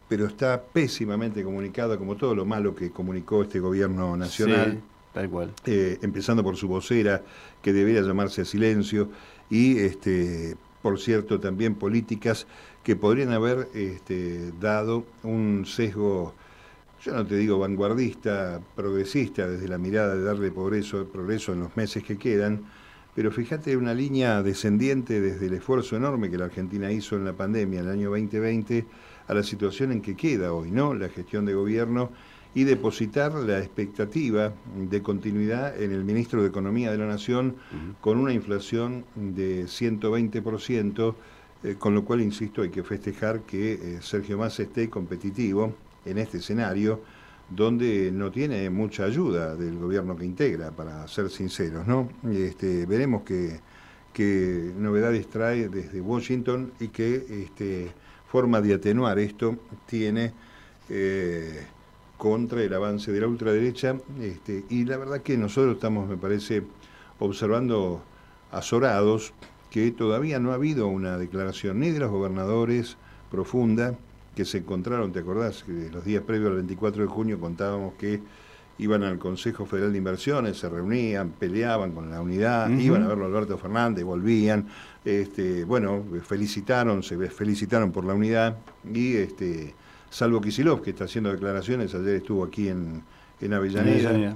pero 0.09 0.25
está 0.25 0.61
pésimamente 0.61 1.43
comunicada, 1.43 1.97
como 1.97 2.15
todo 2.15 2.35
lo 2.35 2.45
malo 2.45 2.75
que 2.75 2.91
comunicó 2.91 3.43
este 3.43 3.59
gobierno 3.59 4.17
nacional. 4.17 4.81
tal 5.13 5.29
cual. 5.29 5.53
Eh, 5.65 5.99
empezando 6.01 6.43
por 6.43 6.57
su 6.57 6.67
vocera, 6.67 7.21
que 7.61 7.73
debería 7.73 8.01
llamarse 8.01 8.41
a 8.41 8.45
silencio, 8.45 9.09
y, 9.49 9.77
este, 9.77 10.55
por 10.81 10.99
cierto, 10.99 11.39
también 11.39 11.75
políticas 11.75 12.47
que 12.83 12.95
podrían 12.95 13.31
haber 13.31 13.69
este, 13.73 14.51
dado 14.59 15.05
un 15.23 15.65
sesgo 15.65 16.33
yo 17.03 17.13
no 17.13 17.25
te 17.25 17.35
digo 17.35 17.59
vanguardista, 17.59 18.61
progresista, 18.75 19.47
desde 19.47 19.67
la 19.67 19.77
mirada 19.77 20.15
de 20.15 20.23
darle 20.23 20.51
progreso, 20.51 21.05
progreso 21.05 21.51
en 21.51 21.59
los 21.59 21.75
meses 21.75 22.01
que 22.01 22.17
quedan, 22.17 22.63
pero 23.13 23.29
fíjate 23.29 23.75
una 23.75 23.93
línea 23.93 24.41
descendiente 24.41 25.19
desde 25.19 25.47
el 25.47 25.55
esfuerzo 25.55 25.97
enorme 25.97 26.31
que 26.31 26.37
la 26.37 26.45
Argentina 26.45 26.91
hizo 26.91 27.17
en 27.17 27.25
la 27.25 27.33
pandemia 27.33 27.81
en 27.81 27.87
el 27.87 27.91
año 27.91 28.09
2020 28.09 28.85
a 29.27 29.33
la 29.33 29.43
situación 29.43 29.91
en 29.91 30.01
que 30.01 30.15
queda 30.15 30.53
hoy, 30.53 30.71
¿no? 30.71 30.93
La 30.93 31.09
gestión 31.09 31.45
de 31.45 31.53
gobierno 31.53 32.09
y 32.55 32.63
depositar 32.63 33.33
la 33.33 33.59
expectativa 33.59 34.53
de 34.77 35.01
continuidad 35.01 35.79
en 35.81 35.91
el 35.91 36.05
ministro 36.05 36.41
de 36.41 36.47
Economía 36.47 36.91
de 36.91 36.97
la 36.97 37.07
Nación 37.07 37.57
con 37.99 38.17
una 38.17 38.31
inflación 38.31 39.03
de 39.15 39.65
120%, 39.65 41.15
eh, 41.63 41.75
con 41.77 41.95
lo 41.95 42.05
cual, 42.05 42.21
insisto, 42.21 42.61
hay 42.61 42.69
que 42.69 42.83
festejar 42.83 43.41
que 43.41 43.73
eh, 43.73 43.99
Sergio 44.01 44.37
Massa 44.37 44.63
esté 44.63 44.89
competitivo 44.89 45.73
en 46.05 46.17
este 46.17 46.37
escenario 46.37 47.01
donde 47.49 48.11
no 48.11 48.31
tiene 48.31 48.69
mucha 48.69 49.05
ayuda 49.05 49.55
del 49.55 49.77
gobierno 49.77 50.15
que 50.15 50.25
integra, 50.25 50.71
para 50.71 51.07
ser 51.07 51.29
sinceros, 51.29 51.85
¿no? 51.87 52.09
Este, 52.31 52.85
veremos 52.85 53.23
qué, 53.23 54.73
novedades 54.77 55.27
trae 55.27 55.69
desde 55.69 56.01
Washington 56.01 56.71
y 56.79 56.87
qué 56.89 57.25
este, 57.43 57.91
forma 58.27 58.61
de 58.61 58.75
atenuar 58.75 59.19
esto 59.19 59.57
tiene 59.85 60.33
eh, 60.89 61.65
contra 62.17 62.61
el 62.63 62.73
avance 62.73 63.11
de 63.11 63.21
la 63.21 63.27
ultraderecha. 63.27 63.97
Este, 64.21 64.63
y 64.69 64.85
la 64.85 64.97
verdad 64.97 65.21
que 65.21 65.37
nosotros 65.37 65.75
estamos, 65.75 66.07
me 66.07 66.17
parece, 66.17 66.63
observando 67.19 68.01
azorados 68.51 69.33
que 69.69 69.91
todavía 69.91 70.39
no 70.39 70.51
ha 70.51 70.55
habido 70.55 70.87
una 70.87 71.17
declaración 71.17 71.79
ni 71.79 71.89
de 71.89 71.99
los 71.99 72.11
gobernadores 72.11 72.97
profunda, 73.31 73.95
que 74.35 74.45
se 74.45 74.59
encontraron, 74.59 75.11
¿te 75.11 75.19
acordás? 75.19 75.63
Que 75.63 75.89
los 75.91 76.03
días 76.03 76.23
previos 76.23 76.49
al 76.49 76.57
24 76.57 77.03
de 77.03 77.07
junio 77.07 77.39
contábamos 77.39 77.93
que 77.95 78.21
iban 78.79 79.03
al 79.03 79.19
Consejo 79.19 79.65
Federal 79.65 79.91
de 79.91 79.97
Inversiones, 79.99 80.57
se 80.57 80.67
reunían, 80.67 81.29
peleaban 81.31 81.91
con 81.91 82.09
la 82.09 82.21
unidad, 82.21 82.69
iban 82.69 83.03
a 83.03 83.07
verlo 83.07 83.25
a 83.25 83.27
Alberto 83.27 83.57
Fernández, 83.57 84.03
volvían, 84.03 84.67
este, 85.05 85.63
bueno, 85.63 86.03
felicitaron, 86.23 87.03
se 87.03 87.15
felicitaron 87.29 87.91
por 87.91 88.03
la 88.03 88.15
unidad 88.15 88.57
y 88.91 89.15
este, 89.15 89.75
salvo 90.09 90.41
Kisilov, 90.41 90.81
que 90.81 90.89
está 90.89 91.03
haciendo 91.03 91.31
declaraciones, 91.31 91.93
ayer 91.93 92.15
estuvo 92.15 92.43
aquí 92.43 92.69
en, 92.69 93.03
en 93.41 93.53
Avellaneda. 93.53 94.35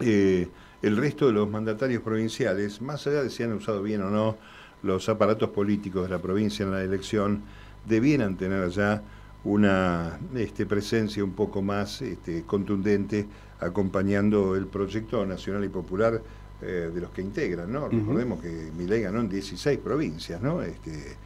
Eh, 0.00 0.48
el 0.80 0.96
resto 0.96 1.26
de 1.26 1.32
los 1.32 1.50
mandatarios 1.50 2.02
provinciales, 2.02 2.80
más 2.80 3.04
allá 3.08 3.24
de 3.24 3.30
si 3.30 3.42
han 3.42 3.52
usado 3.52 3.82
bien 3.82 4.02
o 4.02 4.10
no 4.10 4.36
los 4.84 5.08
aparatos 5.08 5.50
políticos 5.50 6.04
de 6.04 6.10
la 6.10 6.22
provincia 6.22 6.64
en 6.64 6.70
la 6.70 6.82
elección, 6.82 7.42
debieran 7.86 8.36
tener 8.36 8.62
allá 8.62 9.02
una 9.44 10.18
este, 10.34 10.66
presencia 10.66 11.22
un 11.24 11.32
poco 11.32 11.62
más 11.62 12.02
este, 12.02 12.42
contundente 12.42 13.26
acompañando 13.60 14.56
el 14.56 14.66
proyecto 14.66 15.24
nacional 15.24 15.64
y 15.64 15.68
popular 15.68 16.20
eh, 16.60 16.90
de 16.92 17.00
los 17.00 17.10
que 17.10 17.22
integran, 17.22 17.72
¿no? 17.72 17.88
Recordemos 17.88 18.40
que 18.40 18.70
Milei 18.76 19.02
ganó 19.02 19.20
en 19.20 19.28
16 19.28 19.78
provincias, 19.78 20.40
¿no? 20.42 20.62
Este, 20.62 21.16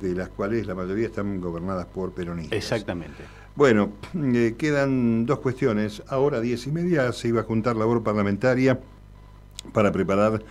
de 0.00 0.14
las 0.14 0.28
cuales 0.28 0.66
la 0.66 0.74
mayoría 0.74 1.06
están 1.06 1.40
gobernadas 1.40 1.86
por 1.86 2.12
peronistas. 2.12 2.56
Exactamente. 2.56 3.24
Bueno, 3.56 3.92
eh, 4.14 4.54
quedan 4.56 5.26
dos 5.26 5.40
cuestiones. 5.40 6.02
Ahora 6.08 6.38
a 6.38 6.40
diez 6.40 6.66
y 6.66 6.72
media 6.72 7.12
se 7.12 7.28
iba 7.28 7.40
a 7.40 7.44
juntar 7.44 7.76
labor 7.76 8.02
parlamentaria 8.02 8.80
para 9.72 9.92
preparar 9.92 10.42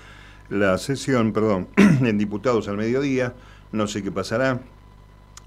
la 0.50 0.78
sesión, 0.78 1.32
perdón, 1.32 1.68
en 1.78 2.18
diputados 2.18 2.68
al 2.68 2.78
mediodía. 2.78 3.34
No 3.72 3.88
sé 3.88 4.04
qué 4.04 4.12
pasará. 4.12 4.62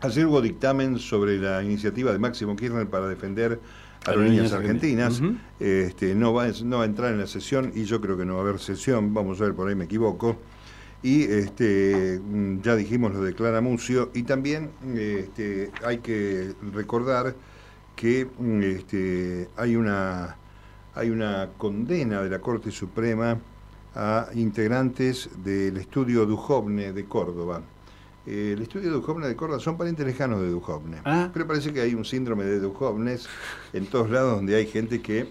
Ayer 0.03 0.27
hubo 0.27 0.41
dictamen 0.41 0.99
sobre 0.99 1.39
la 1.39 1.63
iniciativa 1.63 2.11
de 2.11 2.19
Máximo 2.19 2.57
Kirchner 2.57 2.89
para 2.89 3.07
defender 3.07 3.61
a 4.05 4.11
las 4.11 4.29
niñas 4.29 4.53
argentinas. 4.53 5.23
este, 5.61 6.17
no, 6.17 6.35
va, 6.35 6.49
no 6.65 6.79
va 6.79 6.83
a 6.83 6.87
entrar 6.87 7.13
en 7.13 7.21
la 7.21 7.29
sesión 7.29 7.71
y 7.73 7.85
yo 7.85 8.01
creo 8.01 8.17
que 8.17 8.25
no 8.25 8.35
va 8.35 8.41
a 8.41 8.43
haber 8.43 8.59
sesión. 8.59 9.15
Vamos 9.15 9.41
a 9.41 9.45
ver, 9.45 9.55
por 9.55 9.69
ahí 9.69 9.77
me 9.77 9.85
equivoco. 9.85 10.39
Y 11.05 11.23
este, 11.23 12.21
mm, 12.21 12.63
ya 12.63 12.75
dijimos 12.75 13.15
lo 13.15 13.23
de 13.23 13.33
Clara 13.33 13.61
Mucio. 13.61 14.11
Y 14.13 14.25
también 14.25 14.71
este, 14.93 15.71
hay 15.85 15.99
que 15.99 16.53
recordar 16.73 17.37
que 17.95 18.27
mm, 18.27 18.63
este, 18.63 19.51
hay, 19.57 19.77
una, 19.77 20.37
hay 20.97 21.11
una 21.11 21.51
condena 21.59 22.23
de 22.23 22.31
la 22.31 22.41
Corte 22.41 22.73
Suprema 22.73 23.39
a 23.95 24.27
integrantes 24.35 25.31
del 25.45 25.77
estudio 25.77 26.27
Dujovne 26.27 26.93
de 26.93 27.05
Córdoba. 27.05 27.63
Eh, 28.27 28.53
el 28.57 28.63
estudio 28.63 28.91
de 28.91 28.97
Duhovne 28.97 29.27
de 29.27 29.35
Córdoba 29.35 29.61
son 29.61 29.77
parientes 29.77 30.07
lejanos 30.07 30.41
de 30.41 30.51
Duhovne. 30.51 30.99
Ah. 31.05 31.31
Pero 31.33 31.47
parece 31.47 31.73
que 31.73 31.81
hay 31.81 31.95
un 31.95 32.05
síndrome 32.05 32.45
de 32.45 32.61
Duhovnes 32.61 33.29
en 33.73 33.87
todos 33.87 34.11
lados 34.11 34.37
donde 34.37 34.55
hay 34.55 34.67
gente 34.67 35.03
que 35.03 35.29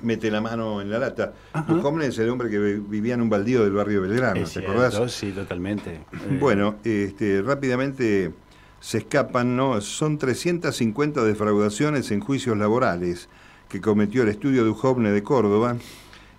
mete 0.00 0.30
la 0.30 0.40
mano 0.40 0.80
en 0.80 0.90
la 0.90 0.98
lata. 0.98 1.32
Duhovne 1.68 2.06
es 2.06 2.18
el 2.18 2.28
hombre 2.28 2.50
que 2.50 2.58
vivía 2.58 3.14
en 3.14 3.22
un 3.22 3.30
baldío 3.30 3.62
del 3.62 3.72
barrio 3.72 4.02
Belgrano, 4.02 4.44
¿te 4.44 4.58
acordás? 4.60 5.12
Sí, 5.12 5.30
totalmente. 5.30 6.00
Bueno, 6.40 6.76
este, 6.82 7.40
rápidamente 7.42 8.32
se 8.80 8.98
escapan, 8.98 9.56
¿no? 9.56 9.80
Son 9.80 10.18
350 10.18 11.22
defraudaciones 11.22 12.10
en 12.10 12.20
juicios 12.20 12.56
laborales 12.56 13.28
que 13.68 13.80
cometió 13.80 14.22
el 14.22 14.28
estudio 14.28 14.64
Duhovne 14.64 15.12
de 15.12 15.22
Córdoba 15.22 15.76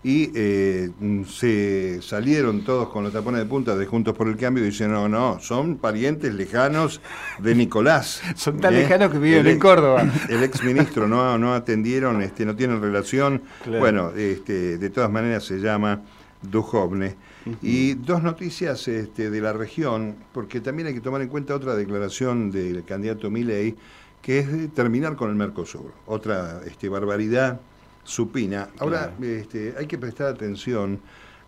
y 0.03 0.31
eh, 0.35 0.91
se 1.27 2.01
salieron 2.01 2.65
todos 2.65 2.89
con 2.89 3.05
los 3.05 3.13
tapones 3.13 3.39
de 3.39 3.45
punta 3.45 3.75
de 3.75 3.85
Juntos 3.85 4.13
por 4.13 4.27
el 4.27 4.35
Cambio 4.35 4.63
y 4.63 4.67
dicen, 4.67 4.91
no, 4.91 5.07
no, 5.07 5.39
son 5.39 5.77
parientes 5.77 6.33
lejanos 6.33 6.99
de 7.39 7.55
Nicolás. 7.55 8.21
son 8.35 8.59
tan 8.59 8.73
¿eh? 8.73 8.79
lejanos 8.79 9.11
que 9.11 9.19
viven 9.19 9.47
en 9.47 9.59
Córdoba. 9.59 10.05
El 10.29 10.43
exministro 10.43 11.07
no, 11.07 11.37
no 11.37 11.53
atendieron, 11.53 12.21
este, 12.21 12.45
no 12.45 12.55
tienen 12.55 12.81
relación. 12.81 13.43
Bueno, 13.65 14.11
este, 14.11 14.77
de 14.77 14.89
todas 14.89 15.09
maneras 15.09 15.45
se 15.45 15.59
llama 15.59 16.01
Dujovne. 16.41 17.15
Y 17.61 17.95
dos 17.95 18.23
noticias 18.23 18.87
este, 18.87 19.29
de 19.29 19.41
la 19.41 19.51
región, 19.51 20.15
porque 20.31 20.61
también 20.61 20.87
hay 20.87 20.93
que 20.93 21.01
tomar 21.01 21.21
en 21.21 21.27
cuenta 21.27 21.55
otra 21.55 21.75
declaración 21.75 22.51
del 22.51 22.85
candidato 22.85 23.29
Milei, 23.29 23.75
que 24.21 24.39
es 24.39 24.73
terminar 24.73 25.17
con 25.17 25.29
el 25.29 25.35
Mercosur. 25.35 25.91
Otra 26.05 26.61
este, 26.65 26.87
barbaridad 26.87 27.59
supina. 28.03 28.69
Ahora, 28.79 29.15
este, 29.21 29.75
hay 29.77 29.87
que 29.87 29.97
prestar 29.97 30.27
atención 30.27 30.99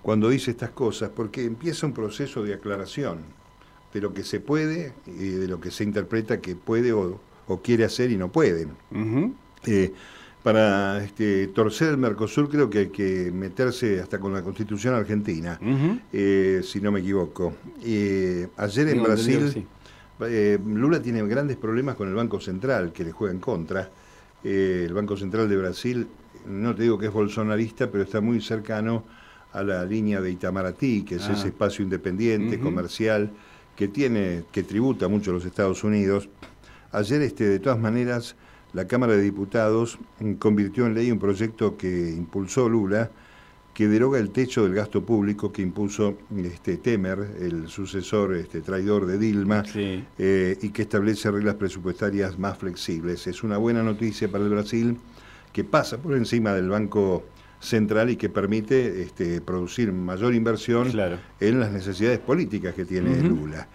cuando 0.02 0.30
dice 0.30 0.52
estas 0.52 0.70
cosas, 0.70 1.10
porque 1.16 1.44
empieza 1.44 1.88
un 1.88 1.94
proceso 1.94 2.44
de 2.44 2.54
aclaración 2.54 3.20
de 3.94 4.02
lo 4.02 4.14
que 4.14 4.24
se 4.24 4.40
puede 4.40 4.94
y 5.08 5.30
de 5.30 5.48
lo 5.48 5.60
que 5.60 5.72
se 5.72 5.84
interpreta 5.84 6.42
que 6.42 6.56
puede 6.56 6.94
o, 6.94 7.20
quiere 7.64 7.86
hacer 7.86 8.12
y 8.12 8.18
no 8.18 8.32
puede. 8.32 8.68
Eh, 9.66 9.94
para 10.44 11.04
este, 11.04 11.48
torcer 11.48 11.90
el 11.90 11.98
Mercosur 11.98 12.50
creo 12.50 12.70
que 12.70 12.80
hay 12.80 12.90
que 12.90 13.32
meterse 13.32 14.00
hasta 14.00 14.20
con 14.20 14.32
la 14.32 14.44
Constitución 14.44 14.94
argentina, 14.94 15.60
eh, 16.14 16.62
si 16.64 16.82
no 16.82 16.92
me 16.92 17.00
equivoco. 17.00 17.56
Eh, 17.84 18.48
ayer 18.58 18.90
en 18.90 19.02
Brasil, 19.02 19.66
Lula 20.68 21.02
tiene 21.02 21.26
grandes 21.26 21.58
problemas 21.58 21.96
con 21.96 22.10
el 22.10 22.14
Banco 22.14 22.40
Central, 22.40 22.92
que 22.94 23.04
le 23.06 23.12
juega 23.12 23.34
en 23.34 23.40
contra. 23.40 23.90
el 24.44 24.94
Banco 24.94 25.18
Central 25.18 25.50
de 25.50 25.58
Brasil 25.58 26.08
no 26.48 26.76
te 26.76 26.84
digo 26.84 26.98
que 26.98 27.08
es 27.08 27.14
bolsonarista, 27.14 27.90
pero 27.92 28.04
está 28.04 28.22
muy 28.22 28.42
cercano 28.42 29.04
a 29.54 29.64
la 29.64 29.86
línea 29.86 30.22
de 30.22 30.32
Itamaraty, 30.32 31.04
que 31.04 31.16
es 31.16 31.30
ese 31.30 31.46
ah. 31.46 31.48
espacio 31.48 31.84
independiente, 31.84 32.60
comercial, 32.60 33.32
que 33.76 33.88
tiene, 33.88 34.44
que 34.52 34.64
tributa 34.64 35.08
mucho 35.08 35.32
a 35.32 35.34
los 35.36 35.46
Estados 35.46 35.84
Unidos. 35.84 36.30
Ayer, 36.92 37.22
este, 37.22 37.46
de 37.46 37.60
todas 37.60 37.80
maneras, 37.80 38.36
la 38.74 38.88
Cámara 38.88 39.14
de 39.14 39.22
Diputados 39.22 39.98
convirtió 40.40 40.86
en 40.86 40.94
ley 40.94 41.12
un 41.12 41.20
proyecto 41.20 41.78
que 41.78 42.10
impulsó 42.10 42.68
Lula, 42.68 43.10
que 43.74 43.88
deroga 43.90 44.20
el 44.20 44.32
techo 44.32 44.64
del 44.64 44.74
gasto 44.74 45.06
público 45.06 45.52
que 45.52 45.62
impuso 45.62 46.18
este 46.38 46.78
Temer, 46.78 47.36
el 47.42 47.68
sucesor 47.68 48.34
este, 48.36 48.62
traidor 48.62 49.06
de 49.06 49.18
Dilma, 49.18 49.64
eh, 49.76 50.58
y 50.62 50.70
que 50.70 50.84
establece 50.84 51.30
reglas 51.30 51.56
presupuestarias 51.56 52.40
más 52.40 52.58
flexibles. 52.58 53.28
Es 53.28 53.44
una 53.44 53.58
buena 53.58 53.84
noticia 53.84 54.30
para 54.30 54.46
el 54.46 54.50
Brasil 54.50 54.98
que 55.56 55.64
pasa 55.64 55.98
por 55.98 56.16
encima 56.16 56.54
del 56.54 56.68
Banco 56.68 57.24
Central 57.62 58.10
y 58.10 58.18
que 58.18 58.28
permite 58.28 59.02
este, 59.04 59.40
producir 59.40 59.94
mayor 59.94 60.36
inversión 60.36 60.92
en 61.40 61.60
las 61.62 61.72
necesidades 61.72 62.20
políticas 62.20 62.76
que 62.76 62.84
tiene 62.84 63.22
Lula. 63.22 63.70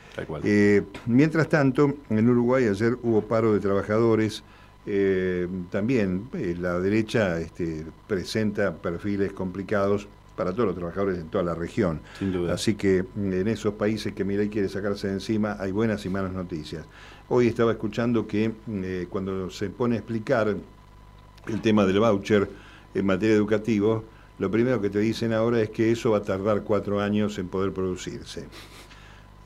Eh, 0.45 0.83
mientras 1.07 1.49
tanto, 1.49 1.95
en 2.11 2.29
Uruguay 2.29 2.67
ayer 2.67 2.99
hubo 3.03 3.23
paro 3.23 3.55
de 3.55 3.61
trabajadores. 3.61 4.45
Eh, 4.85 5.49
también 5.71 6.29
eh, 6.35 6.55
la 6.61 6.79
derecha 6.81 7.41
este, 7.41 7.87
presenta 8.07 8.75
perfiles 8.75 9.33
complicados 9.33 10.07
para 10.37 10.53
todos 10.53 10.67
los 10.67 10.77
trabajadores 10.77 11.19
en 11.19 11.29
toda 11.29 11.45
la 11.45 11.55
región. 11.55 12.01
Así 12.53 12.75
que 12.75 13.07
en 13.17 13.49
esos 13.49 13.73
países 13.75 14.13
que 14.13 14.23
Milei 14.23 14.51
quiere 14.51 14.69
sacarse 14.69 15.07
de 15.07 15.15
encima 15.15 15.57
hay 15.59 15.73
buenas 15.73 16.05
y 16.05 16.11
malas 16.11 16.33
noticias. 16.33 16.85
Hoy 17.31 17.47
estaba 17.47 17.73
escuchando 17.73 18.27
que 18.27 18.53
cuando 19.09 19.49
se 19.49 19.71
pone 19.71 19.95
a 19.95 19.99
explicar 19.99 20.57
el 21.47 21.61
tema 21.61 21.87
del 21.87 22.01
voucher 22.01 22.49
en 22.95 23.07
materia 23.07 23.35
educativa, 23.35 24.03
lo 24.39 24.51
primero 24.51 24.81
que 24.81 24.91
te 24.91 24.99
dicen 24.99 25.33
ahora 25.33 25.61
es 25.61 25.71
que 25.71 25.93
eso 25.93 26.13
va 26.13 26.19
a 26.19 26.23
tardar 26.23 26.63
cuatro 26.63 27.01
años 27.01 27.39
en 27.39 27.49
poder 27.49 27.73
producirse. 27.73 28.47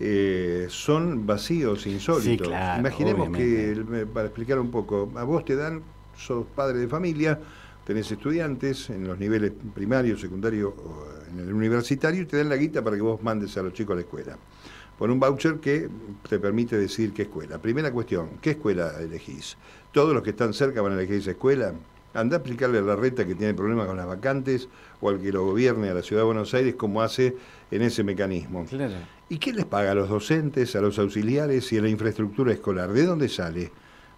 Eh, 0.01 0.67
son 0.71 1.27
vacíos 1.27 1.87
insólitos. 1.87 2.49
Imaginemos 2.79 3.37
que, 3.37 4.07
para 4.13 4.27
explicar 4.27 4.59
un 4.59 4.71
poco, 4.71 5.11
a 5.17 5.25
vos 5.25 5.45
te 5.45 5.57
dan, 5.57 5.83
sos 6.17 6.47
padre 6.55 6.79
de 6.79 6.89
familia, 6.89 7.41
tenés 7.85 8.11
estudiantes 8.11 8.91
en 8.91 9.07
los 9.07 9.19
niveles 9.19 9.53
primario, 9.75 10.17
secundario 10.17 10.71
o 10.71 11.07
en 11.31 11.41
el 11.41 11.53
universitario 11.53 12.23
y 12.23 12.27
te 12.27 12.39
dan 12.39 12.49
la 12.49 12.57
guita 12.57 12.83
para 12.83 12.97
que 12.97 13.03
vos 13.03 13.23
mandes 13.23 13.57
a 13.57 13.63
los 13.63 13.73
chicos 13.73 13.93
a 13.93 13.97
la 13.97 14.03
escuela. 14.03 14.37
Por 14.99 15.11
un 15.11 15.19
voucher 15.19 15.59
que 15.59 15.89
te 16.29 16.39
permite 16.39 16.79
decir 16.79 17.13
qué 17.13 17.23
escuela. 17.23 17.59
Primera 17.59 17.91
cuestión, 17.91 18.31
¿qué 18.41 18.51
escuela 18.51 18.93
elegís? 19.01 19.57
¿Todos 19.93 20.15
los 20.15 20.23
que 20.23 20.31
están 20.31 20.55
cerca 20.55 20.83
van 20.83 20.93
a 20.93 20.95
elegir 20.95 21.17
esa 21.17 21.33
escuela? 21.33 21.75
Anda 22.15 22.37
a 22.37 22.39
explicarle 22.39 22.79
a 22.79 22.83
la 22.83 22.95
reta 22.95 23.27
que 23.27 23.35
tiene 23.35 23.55
problemas 23.55 23.89
con 23.89 23.97
las 23.97 24.07
vacantes 24.07 24.69
o 25.01 25.09
al 25.09 25.21
que 25.21 25.33
lo 25.33 25.45
gobierne 25.45 25.91
a 25.91 25.95
la 25.95 26.03
Ciudad 26.03 26.23
de 26.23 26.27
Buenos 26.27 26.55
Aires 26.55 26.77
cómo 26.77 27.03
hace 27.03 27.37
en 27.73 27.83
ese 27.83 28.05
mecanismo. 28.05 28.65
¿Y 29.29 29.39
qué 29.39 29.53
les 29.53 29.65
paga 29.65 29.91
a 29.91 29.95
los 29.95 30.09
docentes, 30.09 30.77
a 30.77 30.81
los 30.81 30.99
auxiliares 31.01 31.73
y 31.73 31.79
a 31.79 31.83
la 31.83 31.89
infraestructura 31.89 32.53
escolar? 32.53 32.93
¿De 32.93 33.05
dónde 33.05 33.29
sale? 33.29 33.73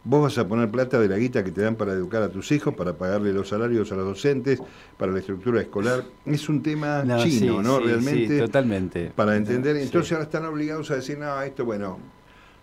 Vos 0.09 0.23
vas 0.23 0.39
a 0.39 0.47
poner 0.47 0.71
plata 0.71 1.01
de 1.01 1.09
la 1.09 1.19
guita 1.19 1.43
que 1.43 1.51
te 1.51 1.63
dan 1.63 1.75
para 1.75 1.93
educar 1.93 2.23
a 2.23 2.29
tus 2.29 2.53
hijos, 2.53 2.73
para 2.75 2.97
pagarle 2.97 3.33
los 3.33 3.49
salarios 3.49 3.91
a 3.91 3.97
los 3.97 4.07
docentes, 4.07 4.63
para 4.97 5.11
la 5.11 5.19
estructura 5.19 5.61
escolar. 5.61 6.05
Es 6.25 6.49
un 6.49 6.63
tema 6.63 7.05
chino, 7.25 7.61
¿no? 7.61 7.81
Realmente. 7.81 8.39
totalmente. 8.39 9.11
Para 9.17 9.35
entender. 9.37 9.75
Entonces 9.75 10.13
ahora 10.13 10.23
están 10.23 10.45
obligados 10.45 10.93
a 10.93 10.95
decir, 10.95 11.19
no, 11.19 11.43
esto, 11.43 11.65
bueno, 11.65 11.99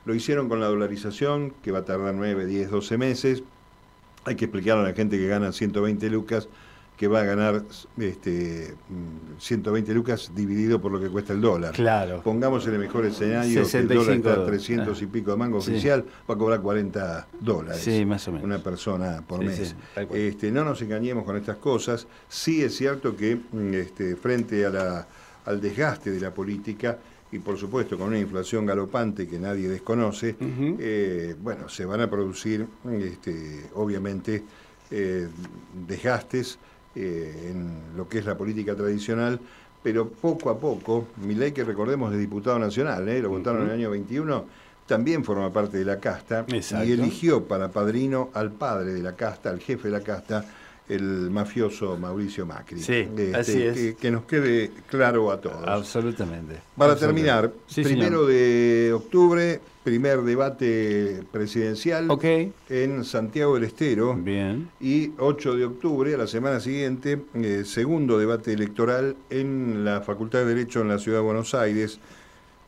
lo 0.06 0.16
hicieron 0.16 0.48
con 0.48 0.62
la 0.62 0.68
dolarización, 0.68 1.54
que 1.62 1.74
va 1.74 1.80
a 1.80 1.86
tardar 1.86 2.16
9, 2.16 2.46
10, 2.46 2.72
12 2.72 2.98
meses. 2.98 3.44
Hay 4.24 4.36
que 4.36 4.46
explicar 4.46 4.78
a 4.78 4.84
la 4.84 4.94
gente 4.94 5.18
que 5.18 5.28
gana 5.28 5.52
120 5.52 6.10
lucas 6.12 6.48
que 6.98 7.08
va 7.08 7.22
a 7.22 7.24
ganar 7.24 7.64
este, 7.98 8.76
120 9.40 9.92
mm, 9.92 9.96
lucas 9.96 10.32
dividido 10.36 10.80
por 10.80 10.92
lo 10.92 11.00
que 11.00 11.10
cuesta 11.10 11.34
el 11.34 11.42
dólar. 11.42 11.74
Claro. 11.74 12.22
Pongamos 12.22 12.66
en 12.68 12.76
el 12.76 12.80
mejor 12.80 13.06
escenario 13.06 13.68
que 13.68 13.78
el 13.78 13.88
dólar 13.88 14.16
está 14.16 14.34
a 14.34 14.46
300 14.46 15.02
y 15.02 15.06
pico 15.08 15.32
de 15.32 15.38
mango 15.38 15.58
oficial, 15.58 16.06
va 16.30 16.36
a 16.36 16.38
cobrar 16.38 16.62
40 16.62 17.28
dólares. 17.40 17.82
Sí, 17.82 18.06
más 18.06 18.28
o 18.28 18.32
menos. 18.32 18.46
Una 18.46 18.60
persona 18.60 19.24
por 19.28 19.44
mes. 19.44 19.76
este, 20.14 20.52
no 20.52 20.64
nos 20.64 20.82
engañemos 20.82 21.24
con 21.24 21.36
estas 21.36 21.58
cosas. 21.58 22.08
Sí 22.30 22.64
es 22.64 22.76
cierto 22.76 23.16
que 23.16 23.36
mm, 23.36 23.74
este, 23.74 24.16
frente 24.16 24.66
a 24.66 24.70
la, 24.70 25.08
al 25.46 25.60
desgaste 25.60 26.12
de 26.12 26.20
la 26.20 26.32
política, 26.32 27.00
y 27.32 27.40
por 27.40 27.58
supuesto 27.58 27.98
con 27.98 28.10
una 28.10 28.20
inflación 28.20 28.64
galopante 28.64 29.28
que 29.28 29.40
nadie 29.40 29.68
desconoce, 29.68 30.36
eh, 30.40 31.36
bueno, 31.42 31.68
se 31.68 31.84
van 31.84 32.02
a 32.02 32.08
producir, 32.08 32.68
este, 32.92 33.72
obviamente, 33.74 34.44
eh, 34.92 35.28
desgastes 35.88 36.60
eh, 36.96 37.52
en 37.52 37.98
lo 37.98 38.08
que 38.08 38.20
es 38.20 38.26
la 38.26 38.38
política 38.38 38.76
tradicional, 38.76 39.40
pero 39.82 40.08
poco 40.10 40.50
a 40.50 40.58
poco, 40.58 41.08
ley 41.26 41.52
que 41.52 41.64
recordemos 41.64 42.14
es 42.14 42.20
diputado 42.20 42.58
nacional, 42.58 43.08
¿eh? 43.10 43.22
lo 43.22 43.30
votaron 43.30 43.64
en 43.64 43.68
el 43.70 43.74
año 43.74 43.92
21, 43.92 44.46
también 44.86 45.24
forma 45.24 45.52
parte 45.52 45.78
de 45.78 45.86
la 45.86 46.00
casta 46.00 46.46
y 46.48 46.92
eligió 46.92 47.46
para 47.46 47.70
padrino 47.70 48.30
al 48.34 48.52
padre 48.52 48.94
de 48.94 49.02
la 49.02 49.16
casta, 49.16 49.50
al 49.50 49.60
jefe 49.60 49.90
de 49.90 49.98
la 49.98 50.04
casta, 50.04 50.46
el 50.90 51.30
mafioso 51.32 51.98
Mauricio 51.98 52.46
Macri. 52.46 52.80
Sí, 52.80 52.94
este, 52.94 53.36
así 53.36 53.64
es. 53.64 53.96
Que, 53.96 54.12
nos 54.12 54.26
quede 54.26 54.72
claro 54.90 55.32
a 55.32 55.40
todos. 55.40 55.68
Absolutamente. 55.68 56.58
Para 56.78 56.96
terminar, 56.96 57.52
primero 57.74 58.26
de 58.26 58.92
octubre, 58.94 59.62
primer 59.84 60.22
debate 60.22 61.24
presidencial 61.32 62.08
en 62.70 63.04
Santiago 63.04 63.56
del 63.56 63.66
Estero. 63.66 64.16
Bien. 64.16 64.70
Y 64.80 65.12
8 65.18 65.56
de 65.56 65.66
octubre, 65.66 66.14
a 66.14 66.18
la 66.18 66.28
semana 66.28 66.60
siguiente, 66.60 67.22
eh, 67.34 67.64
segundo 67.66 68.18
debate 68.18 68.54
electoral 68.54 69.16
en 69.30 69.86
la 69.86 70.02
Facultad 70.02 70.40
de 70.40 70.46
Derecho 70.46 70.82
en 70.82 70.90
la 70.90 71.00
Ciudad 71.00 71.20
de 71.20 71.24
Buenos 71.24 71.54
Aires. 71.54 72.00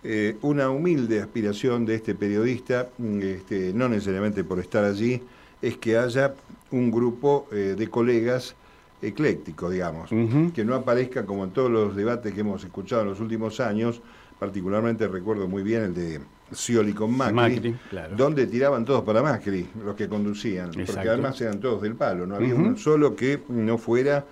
Eh, 0.04 0.38
una 0.42 0.70
humilde 0.70 1.20
aspiración 1.20 1.86
de 1.86 1.96
este 1.96 2.14
periodista, 2.14 2.90
este, 3.22 3.74
no 3.74 3.90
necesariamente 3.90 4.44
por 4.44 4.60
estar 4.60 4.84
allí, 4.84 5.22
es 5.62 5.78
que 5.78 5.98
haya 5.98 6.36
un 6.76 6.92
grupo 6.92 7.48
eh, 7.52 7.76
de 7.78 7.88
colegas 7.90 8.56
eclécticos, 9.02 9.72
digamos, 9.72 10.10
que 10.54 10.66
no 10.66 10.74
aparezca 10.74 11.26
como 11.26 11.44
en 11.44 11.52
todos 11.52 11.70
los 11.70 11.96
debates 11.96 12.34
que 12.34 12.42
hemos 12.42 12.64
escuchado 12.64 13.04
en 13.04 13.10
los 13.10 13.20
últimos 13.20 13.60
años, 13.60 14.02
particularmente 14.40 15.08
recuerdo 15.08 15.48
muy 15.48 15.64
bien 15.64 15.84
el 15.84 15.94
de 15.94 16.22
Scioli 16.54 16.94
con 16.94 17.16
Macri, 17.16 17.76
donde 18.16 18.48
tiraban 18.48 18.84
todos 18.84 19.04
para 19.04 19.22
Macri, 19.22 19.68
los 19.84 19.96
que 19.96 20.08
conducían, 20.08 20.72
porque 20.72 21.10
además 21.10 21.40
eran 21.42 21.60
todos 21.60 21.82
del 21.82 21.96
palo, 21.96 22.26
no 22.26 22.36
había 22.36 22.56
uno 22.56 22.78
solo 22.78 23.16
que 23.16 23.42
no 23.50 23.78
fuera 23.78 24.26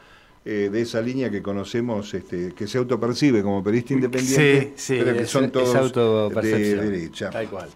eh, 0.45 0.69
de 0.71 0.81
esa 0.81 1.01
línea 1.01 1.29
que 1.29 1.41
conocemos, 1.41 2.13
este, 2.13 2.53
que 2.53 2.67
se 2.67 2.77
autopercibe 2.77 3.41
como 3.41 3.63
periodista 3.63 3.93
independiente, 3.93 4.73
pero 4.87 5.17
que 5.17 5.25
son 5.25 5.51
todos 5.51 6.33
de 6.41 6.75
derecha. 6.75 7.29
Tal 7.29 7.47
cual. 7.47 7.69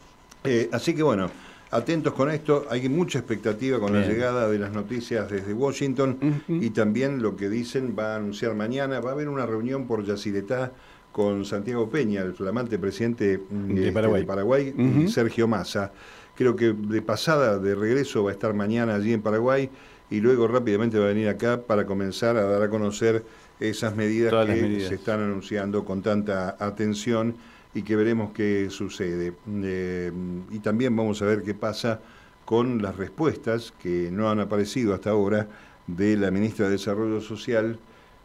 Eh, 0.43 0.69
así 0.71 0.93
que 0.93 1.03
bueno, 1.03 1.29
atentos 1.71 2.13
con 2.13 2.31
esto, 2.31 2.65
hay 2.69 2.87
mucha 2.89 3.19
expectativa 3.19 3.79
con 3.79 3.93
la 3.93 4.05
llegada 4.05 4.47
de 4.49 4.59
las 4.59 4.71
noticias 4.71 5.29
desde 5.29 5.53
Washington 5.53 6.43
y 6.47 6.69
también 6.69 7.21
lo 7.21 7.35
que 7.35 7.49
dicen 7.49 7.95
va 7.97 8.13
a 8.13 8.15
anunciar 8.17 8.55
mañana, 8.55 8.99
va 8.99 9.11
a 9.11 9.13
haber 9.13 9.29
una 9.29 9.45
reunión 9.45 9.87
por 9.87 10.05
Yacyretá 10.05 10.71
con 11.11 11.45
Santiago 11.45 11.89
Peña, 11.89 12.21
el 12.21 12.33
flamante 12.33 12.77
presidente 12.77 13.39
de 13.49 13.87
este, 13.87 13.91
Paraguay, 14.25 14.73
y 14.77 15.07
Sergio 15.07 15.47
Massa. 15.47 15.91
Creo 16.35 16.55
que 16.55 16.73
de 16.73 17.01
pasada, 17.01 17.57
de 17.57 17.73
regreso, 17.73 18.23
va 18.23 18.29
a 18.29 18.33
estar 18.33 18.53
mañana 18.53 18.95
allí 18.95 19.13
en 19.13 19.21
Paraguay 19.21 19.69
y 20.09 20.19
luego 20.21 20.47
rápidamente 20.47 20.99
va 20.99 21.05
a 21.05 21.07
venir 21.09 21.27
acá 21.27 21.61
para 21.61 21.85
comenzar 21.85 22.37
a 22.37 22.43
dar 22.43 22.61
a 22.61 22.69
conocer 22.69 23.23
esas 23.59 23.95
medidas 23.95 24.45
que 24.45 24.85
se 24.87 24.95
están 24.95 25.21
anunciando 25.21 25.83
con 25.83 26.03
tanta 26.03 26.55
atención 26.59 27.35
y 27.77 27.83
que 27.83 27.95
veremos 27.95 28.31
qué 28.33 28.69
sucede. 28.71 29.33
Eh, 29.63 30.11
y 30.49 30.59
también 30.59 30.95
vamos 30.95 31.21
a 31.21 31.25
ver 31.25 31.43
qué 31.43 31.53
pasa 31.53 31.99
con 32.43 32.81
las 32.81 32.95
respuestas 32.95 33.71
que 33.79 34.09
no 34.11 34.31
han 34.31 34.39
aparecido 34.39 34.95
hasta 34.95 35.11
ahora 35.11 35.47
de 35.85 36.17
la 36.17 36.31
ministra 36.31 36.65
de 36.65 36.71
Desarrollo 36.71 37.21
Social, 37.21 37.77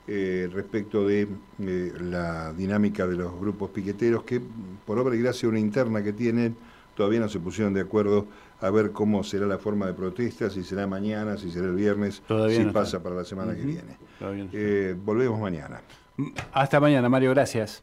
eh, 0.09 0.49
respecto 0.53 1.07
de 1.07 1.29
eh, 1.61 1.93
la 2.01 2.53
dinámica 2.55 3.07
de 3.07 3.17
los 3.17 3.39
grupos 3.39 3.71
piqueteros 3.71 4.25
que, 4.25 4.41
por 4.87 4.99
obra 4.99 5.15
y 5.15 5.21
gracia 5.21 5.49
una 5.49 5.61
interna 5.61 6.03
que 6.03 6.15
tienen, 6.15 6.57
todavía 6.97 7.21
no 7.21 7.29
se 7.29 7.39
pusieron 7.39 7.75
de 7.75 7.83
acuerdo 7.83 8.27
a 8.61 8.71
ver 8.71 8.93
cómo 8.93 9.23
será 9.23 9.47
la 9.47 9.59
forma 9.59 9.87
de 9.87 9.93
protesta, 9.93 10.49
si 10.49 10.65
será 10.65 10.87
mañana, 10.87 11.37
si 11.37 11.51
será 11.51 11.67
el 11.67 11.75
viernes, 11.75 12.23
si 12.49 12.65
pasa 12.73 13.03
para 13.03 13.17
la 13.17 13.25
semana 13.25 13.55
que 13.55 13.63
viene. 13.63 13.99
Eh, 14.53 14.97
volvemos 15.05 15.39
mañana. 15.39 15.83
Hasta 16.53 16.81
mañana, 16.81 17.09
Mario, 17.09 17.31
gracias. 17.31 17.83